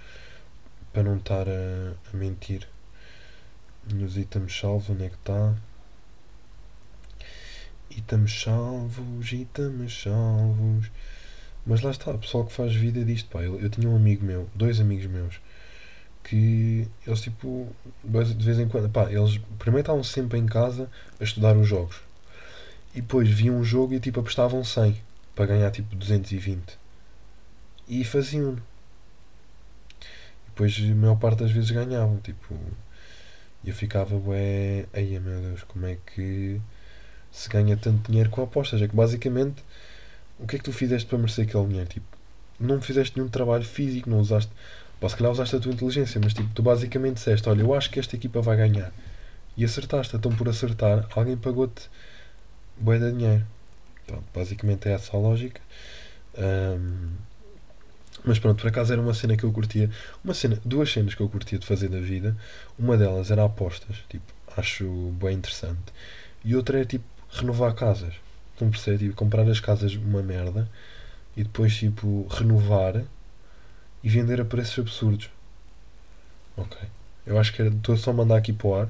para 0.92 1.04
não 1.04 1.16
estar 1.16 1.48
a, 1.48 1.94
a 2.12 2.14
mentir. 2.14 2.68
Nos 3.94 4.18
itens 4.18 4.54
salvos, 4.60 4.90
onde 4.90 5.04
é 5.04 5.08
que 5.08 5.14
está? 5.14 5.54
Itens 7.92 8.42
salvos, 8.42 9.32
itens 9.32 10.02
salvos. 10.02 10.90
Mas 11.64 11.80
lá 11.80 11.90
está, 11.90 12.10
o 12.10 12.18
pessoal 12.18 12.44
que 12.44 12.52
faz 12.52 12.74
vida 12.74 13.02
disto, 13.06 13.30
pá. 13.30 13.40
Eu, 13.40 13.58
eu 13.58 13.70
tinha 13.70 13.88
um 13.88 13.96
amigo 13.96 14.22
meu, 14.22 14.50
dois 14.54 14.80
amigos 14.80 15.06
meus, 15.06 15.40
que 16.22 16.86
eles 17.06 17.22
tipo, 17.22 17.74
de 18.04 18.44
vez 18.44 18.58
em 18.58 18.68
quando, 18.68 18.90
pá, 18.90 19.10
eles 19.10 19.38
primeiro 19.58 19.80
estavam 19.80 20.04
sempre 20.04 20.38
em 20.38 20.44
casa 20.44 20.90
a 21.18 21.24
estudar 21.24 21.56
os 21.56 21.66
jogos. 21.66 22.06
E 22.94 23.00
depois 23.00 23.28
viam 23.28 23.56
um 23.56 23.64
jogo 23.64 23.94
e 23.94 24.00
tipo 24.00 24.20
apostavam 24.20 24.64
100 24.64 25.00
para 25.34 25.46
ganhar 25.46 25.70
tipo 25.70 25.94
220. 25.94 26.78
E 27.88 28.04
faziam-no. 28.04 28.58
E 30.00 30.48
depois 30.48 30.76
a 30.78 30.94
maior 30.94 31.16
parte 31.16 31.38
das 31.38 31.50
vezes 31.50 31.70
ganhavam, 31.70 32.18
tipo. 32.18 32.54
E 33.64 33.68
eu 33.70 33.74
ficava, 33.74 34.16
ué, 34.16 34.86
ai 34.92 35.18
meu 35.18 35.40
Deus, 35.40 35.62
como 35.64 35.86
é 35.86 35.96
que 36.14 36.60
se 37.30 37.48
ganha 37.48 37.76
tanto 37.76 38.08
dinheiro 38.10 38.30
com 38.30 38.42
apostas? 38.42 38.80
É 38.82 38.88
que 38.88 38.94
basicamente, 38.94 39.62
o 40.38 40.46
que 40.46 40.56
é 40.56 40.58
que 40.58 40.64
tu 40.64 40.72
fizeste 40.72 41.08
para 41.08 41.18
merecer 41.18 41.46
aquele 41.46 41.66
dinheiro? 41.66 41.88
Tipo, 41.88 42.06
não 42.60 42.80
fizeste 42.80 43.16
nenhum 43.16 43.28
trabalho 43.28 43.64
físico, 43.64 44.10
não 44.10 44.20
usaste. 44.20 44.50
Pá, 45.00 45.08
se 45.08 45.16
calhar 45.16 45.32
usaste 45.32 45.56
a 45.56 45.60
tua 45.60 45.72
inteligência, 45.72 46.20
mas 46.22 46.34
tipo, 46.34 46.48
tu 46.54 46.62
basicamente 46.62 47.16
disseste: 47.16 47.48
Olha, 47.48 47.62
eu 47.62 47.74
acho 47.74 47.90
que 47.90 48.00
esta 48.00 48.16
equipa 48.16 48.40
vai 48.40 48.56
ganhar. 48.56 48.92
E 49.56 49.64
acertaste. 49.64 50.16
Então, 50.16 50.34
por 50.34 50.48
acertar, 50.48 51.06
alguém 51.14 51.36
pagou-te 51.36 51.88
bué 52.80 52.98
de 52.98 53.12
dinheiro. 53.12 53.46
Pronto, 54.06 54.24
basicamente 54.34 54.88
é 54.88 54.92
essa 54.92 55.16
a 55.16 55.20
lógica. 55.20 55.60
Um, 56.36 57.10
mas 58.24 58.38
pronto, 58.38 58.60
por 58.60 58.68
acaso 58.68 58.92
era 58.92 59.00
uma 59.00 59.14
cena 59.14 59.36
que 59.36 59.44
eu 59.44 59.52
curtia. 59.52 59.90
Uma 60.24 60.34
cena, 60.34 60.58
duas 60.64 60.92
cenas 60.92 61.14
que 61.14 61.20
eu 61.20 61.28
curtia 61.28 61.58
de 61.58 61.66
fazer 61.66 61.88
da 61.88 62.00
vida. 62.00 62.36
Uma 62.78 62.96
delas 62.96 63.30
era 63.30 63.44
apostas, 63.44 63.96
tipo, 64.08 64.32
acho 64.56 64.84
bem 65.20 65.36
interessante. 65.36 65.92
E 66.44 66.56
outra 66.56 66.80
é 66.80 66.84
tipo 66.84 67.04
renovar 67.30 67.74
casas. 67.74 68.14
Percebe? 68.58 68.98
Tipo, 68.98 69.14
comprar 69.14 69.48
as 69.48 69.60
casas 69.60 69.94
uma 69.94 70.22
merda 70.22 70.68
e 71.36 71.44
depois 71.44 71.76
tipo 71.76 72.26
renovar 72.28 73.04
e 74.02 74.08
vender 74.08 74.40
a 74.40 74.44
preços 74.44 74.78
absurdos. 74.80 75.30
Ok. 76.56 76.76
Eu 77.24 77.38
acho 77.38 77.52
que 77.52 77.62
estou 77.62 77.96
só 77.96 78.10
a 78.10 78.14
mandar 78.14 78.36
aqui 78.36 78.52
para 78.52 78.66
o 78.66 78.74
ar. 78.74 78.88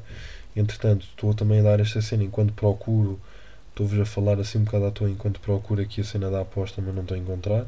Entretanto, 0.57 1.05
estou 1.05 1.35
também 1.35 1.61
a 1.61 1.63
dar 1.63 1.81
esta 1.81 2.01
cena 2.01 2.25
enquanto 2.25 2.53
procuro. 2.53 3.21
Estou-vos 3.79 4.01
a 4.01 4.05
falar 4.05 4.41
assim 4.41 4.59
um 4.59 4.65
bocado 4.65 4.87
à 4.87 4.91
toa 4.91 5.09
enquanto 5.09 5.39
procuro 5.39 5.81
aqui 5.81 6.01
a 6.01 6.05
cena 6.05 6.29
da 6.29 6.41
aposta, 6.41 6.83
mas 6.83 6.93
não 6.93 7.03
estou 7.03 7.15
a 7.15 7.21
encontrar. 7.21 7.65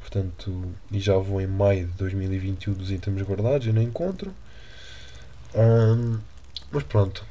Portanto, 0.00 0.74
e 0.90 0.98
já 0.98 1.16
vou 1.16 1.40
em 1.40 1.46
maio 1.46 1.86
de 1.86 1.92
2021 1.92 2.74
dos 2.74 2.90
itens 2.90 3.22
guardados 3.22 3.64
e 3.68 3.72
não 3.72 3.80
encontro. 3.80 4.34
Um, 5.54 6.18
mas 6.72 6.82
pronto, 6.82 7.24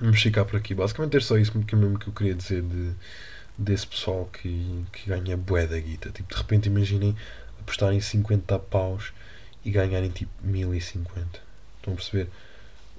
vamos 0.00 0.20
ficar 0.20 0.44
por 0.44 0.56
aqui. 0.56 0.74
Basicamente 0.74 1.16
é 1.16 1.20
só 1.20 1.38
isso 1.38 1.52
que, 1.60 1.76
mesmo 1.76 1.96
que 1.96 2.08
eu 2.08 2.12
queria 2.12 2.34
dizer 2.34 2.60
de, 2.60 2.90
desse 3.56 3.86
pessoal 3.86 4.28
que, 4.32 4.84
que 4.92 5.08
ganha 5.08 5.36
bué 5.36 5.68
da 5.68 5.78
guita. 5.78 6.10
Tipo, 6.10 6.28
de 6.28 6.36
repente 6.40 6.66
imaginem 6.66 7.14
apostarem 7.60 8.00
50 8.00 8.58
paus 8.58 9.12
e 9.64 9.70
ganharem 9.70 10.10
tipo 10.10 10.32
1050. 10.42 11.38
Estão 11.76 11.92
a 11.92 11.96
perceber? 11.96 12.28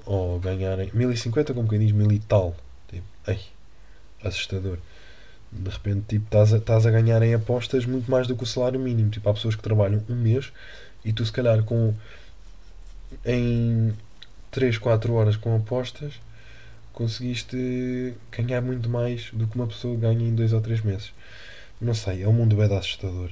Ou 0.06 0.40
ganharem 0.40 0.90
1050 0.94 1.54
como 1.54 1.68
quem 1.68 1.80
diz 1.80 1.92
mil 1.92 2.10
e 2.10 2.20
tal. 2.20 2.56
Tipo, 2.88 3.04
ei, 3.28 3.42
assustador. 4.24 4.78
De 5.52 5.70
repente 5.70 6.06
tipo, 6.08 6.26
estás, 6.26 6.54
a, 6.54 6.58
estás 6.58 6.86
a 6.86 6.92
ganhar 6.92 7.22
em 7.22 7.34
apostas 7.34 7.86
muito 7.86 8.10
mais 8.10 8.28
do 8.28 8.36
que 8.36 8.44
o 8.44 8.48
salário 8.48 8.80
mínimo. 8.80 9.10
Tipo, 9.10 9.30
há 9.30 9.34
pessoas 9.34 9.56
que 9.56 9.62
trabalham 9.62 10.04
um 10.10 10.16
mês 10.16 10.52
e 11.06 11.14
tu 11.14 11.26
se 11.26 11.32
calhar 11.32 11.64
com 11.64 11.94
em 13.26 13.94
3, 14.52 14.78
4 14.78 15.14
horas 15.14 15.36
com 15.36 15.56
apostas 15.56 16.14
conseguiste 16.94 18.14
ganhar 18.32 18.62
muito 18.62 18.88
mais 18.88 19.32
do 19.34 19.48
que 19.48 19.56
uma 19.56 19.68
pessoa 19.68 19.98
ganha 19.98 20.28
em 20.28 20.34
2 20.34 20.54
ou 20.54 20.62
3 20.62 20.82
meses. 20.82 21.12
Não 21.82 21.94
sei, 21.94 22.24
é 22.24 22.28
um 22.28 22.34
mundo 22.34 22.56
bem 22.56 22.72
assustador. 22.78 23.32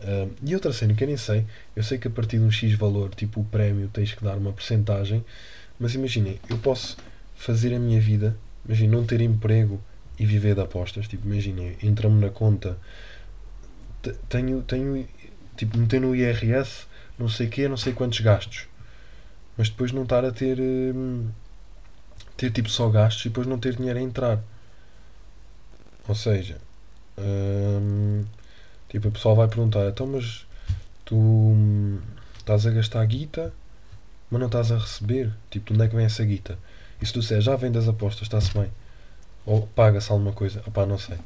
Uh, 0.00 0.30
e 0.42 0.54
outra 0.54 0.72
cena 0.72 0.94
que 0.94 1.02
eu 1.02 1.08
nem 1.08 1.16
sei, 1.16 1.44
eu 1.74 1.82
sei 1.82 1.98
que 1.98 2.08
a 2.08 2.10
partir 2.10 2.38
de 2.38 2.44
um 2.44 2.50
X 2.50 2.72
valor, 2.74 3.14
tipo 3.14 3.40
o 3.40 3.44
prémio, 3.44 3.88
tens 3.88 4.14
que 4.14 4.22
dar 4.22 4.36
uma 4.36 4.52
porcentagem, 4.52 5.24
mas 5.78 5.94
imaginem, 5.94 6.38
eu 6.48 6.58
posso 6.58 6.96
fazer 7.34 7.74
a 7.74 7.78
minha 7.78 8.00
vida, 8.00 8.36
imaginem, 8.64 8.90
não 8.90 9.04
ter 9.04 9.20
emprego 9.20 9.80
e 10.20 10.26
viver 10.26 10.54
de 10.54 10.60
apostas, 10.60 11.08
tipo, 11.08 11.26
imaginem, 11.26 11.76
entramos 11.82 12.20
na 12.20 12.28
conta, 12.30 12.78
tenho, 14.28 14.62
tenho, 14.62 15.08
tipo, 15.56 15.76
meter 15.78 16.00
no 16.00 16.14
IRS, 16.14 16.86
não 17.18 17.28
sei 17.28 17.48
quê, 17.48 17.66
não 17.68 17.76
sei 17.76 17.92
quantos 17.92 18.20
gastos, 18.20 18.68
mas 19.56 19.68
depois 19.68 19.90
não 19.92 20.04
estar 20.04 20.24
a 20.24 20.30
ter, 20.30 20.60
hum, 20.60 21.28
ter 22.36 22.50
tipo 22.52 22.68
só 22.68 22.88
gastos 22.88 23.24
e 23.24 23.28
depois 23.28 23.46
não 23.46 23.58
ter 23.58 23.76
dinheiro 23.76 23.98
a 23.98 24.02
entrar. 24.02 24.40
Ou 26.08 26.14
seja, 26.14 26.58
hum, 27.18 28.24
Tipo, 28.90 29.06
o 29.08 29.12
pessoal 29.12 29.36
vai 29.36 29.46
perguntar, 29.46 29.88
então, 29.88 30.04
mas 30.08 30.44
tu 31.04 31.16
hum, 31.16 32.00
estás 32.36 32.66
a 32.66 32.70
gastar 32.70 33.04
guita, 33.06 33.52
mas 34.28 34.40
não 34.40 34.48
estás 34.48 34.72
a 34.72 34.78
receber. 34.78 35.32
Tipo, 35.48 35.68
de 35.68 35.74
onde 35.74 35.84
é 35.84 35.88
que 35.88 35.94
vem 35.94 36.04
essa 36.04 36.24
guita? 36.24 36.58
E 37.00 37.06
se 37.06 37.12
tu 37.12 37.20
disser, 37.20 37.40
já 37.40 37.54
vem 37.54 37.70
das 37.70 37.86
apostas, 37.86 38.22
está-se 38.22 38.52
bem. 38.52 38.68
Ou 39.46 39.66
paga-se 39.66 40.10
alguma 40.10 40.32
coisa. 40.32 40.62
Opá, 40.66 40.86
não 40.86 40.98
sei. 40.98 41.18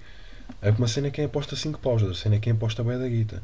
É 0.61 0.71
uma 0.71 0.89
cena 0.89 1.09
é 1.09 1.11
quem 1.11 1.25
aposta 1.25 1.57
5 1.57 1.79
paus, 1.79 2.03
outra 2.03 2.17
cena 2.17 2.37
é 2.37 2.39
quem 2.39 2.53
aposta 2.53 2.83
bem 2.83 2.99
da 2.99 3.09
guita. 3.09 3.43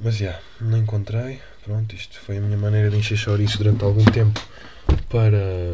Mas 0.00 0.16
já, 0.16 0.26
yeah, 0.26 0.42
não 0.60 0.78
encontrei. 0.78 1.40
Pronto, 1.62 1.94
isto 1.94 2.18
foi 2.20 2.38
a 2.38 2.40
minha 2.40 2.56
maneira 2.56 2.90
de 2.90 2.96
encher 2.96 3.18
chouriços 3.18 3.56
durante 3.56 3.84
algum 3.84 4.04
tempo 4.04 4.40
para. 5.08 5.70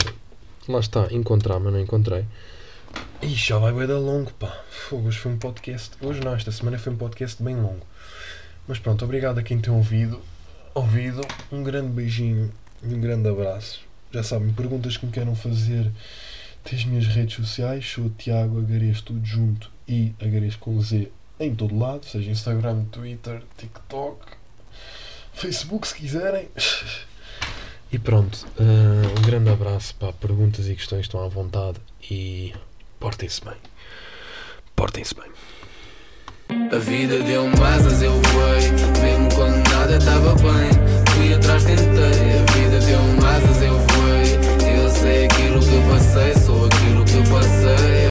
Lá 0.68 0.80
está, 0.80 1.06
encontrar, 1.12 1.60
mas 1.60 1.72
não 1.72 1.80
encontrei. 1.80 2.24
E 3.22 3.28
já 3.28 3.56
vai 3.58 3.72
bem 3.72 3.86
da 3.86 3.98
longo, 3.98 4.32
pá. 4.32 4.64
Fogo, 4.68 5.08
hoje 5.08 5.18
foi 5.18 5.32
um 5.32 5.38
podcast. 5.38 5.92
Hoje 6.00 6.20
não, 6.20 6.34
esta 6.34 6.50
semana 6.50 6.78
foi 6.78 6.92
um 6.92 6.96
podcast 6.96 7.40
bem 7.42 7.54
longo. 7.54 7.86
Mas 8.66 8.78
pronto, 8.78 9.04
obrigado 9.04 9.38
a 9.38 9.42
quem 9.42 9.60
tem 9.60 9.72
ouvido. 9.72 10.20
Ouvido. 10.74 11.20
Um 11.52 11.62
grande 11.62 11.88
beijinho 11.88 12.52
e 12.82 12.92
um 12.92 13.00
grande 13.00 13.28
abraço. 13.28 13.80
Já 14.10 14.22
sabem, 14.22 14.52
perguntas 14.52 14.96
que 14.96 15.06
me 15.06 15.12
queiram 15.12 15.36
fazer. 15.36 15.90
Tens 16.68 16.84
minhas 16.84 17.06
redes 17.06 17.36
sociais, 17.36 17.88
sou 17.88 18.06
o 18.06 18.10
Tiago 18.10 18.58
Agares, 18.58 19.00
tudo 19.00 19.24
junto 19.24 19.70
e 19.86 20.12
Agares 20.20 20.56
com 20.56 20.80
Z 20.80 21.12
em 21.38 21.54
todo 21.54 21.78
lado, 21.78 22.04
seja 22.06 22.28
Instagram, 22.28 22.84
Twitter, 22.86 23.40
TikTok, 23.56 24.18
Facebook 25.32 25.86
se 25.86 25.94
quiserem. 25.94 26.48
E 27.92 28.00
pronto, 28.00 28.44
uh, 28.58 29.20
um 29.20 29.22
grande 29.22 29.48
abraço 29.48 29.94
para 29.94 30.12
perguntas 30.12 30.68
e 30.68 30.74
questões 30.74 31.02
estão 31.02 31.24
à 31.24 31.28
vontade 31.28 31.78
e 32.10 32.52
portem-se 32.98 33.44
bem. 33.44 33.54
Portem-se 34.74 35.14
bem. 35.14 35.30
A 36.72 36.78
vida 36.78 37.22
deu 37.22 37.46
asas, 37.64 38.02
eu 38.02 38.10
voei, 38.10 38.70
mesmo 39.00 39.32
quando 39.36 39.70
nada 39.70 39.98
estava 39.98 40.34
bem. 40.34 40.70
Fui 41.14 41.32
atrás, 41.32 41.62
tentei. 41.62 41.84
A 41.84 42.52
vida 42.52 42.80
deu 42.80 43.26
asas, 43.26 43.62
eu 43.62 43.78
voei, 43.78 44.78
eu 44.78 44.90
sei 44.90 45.26
aquilo 45.26 45.60
que 45.60 45.74
eu 45.74 45.82
passei. 45.88 46.45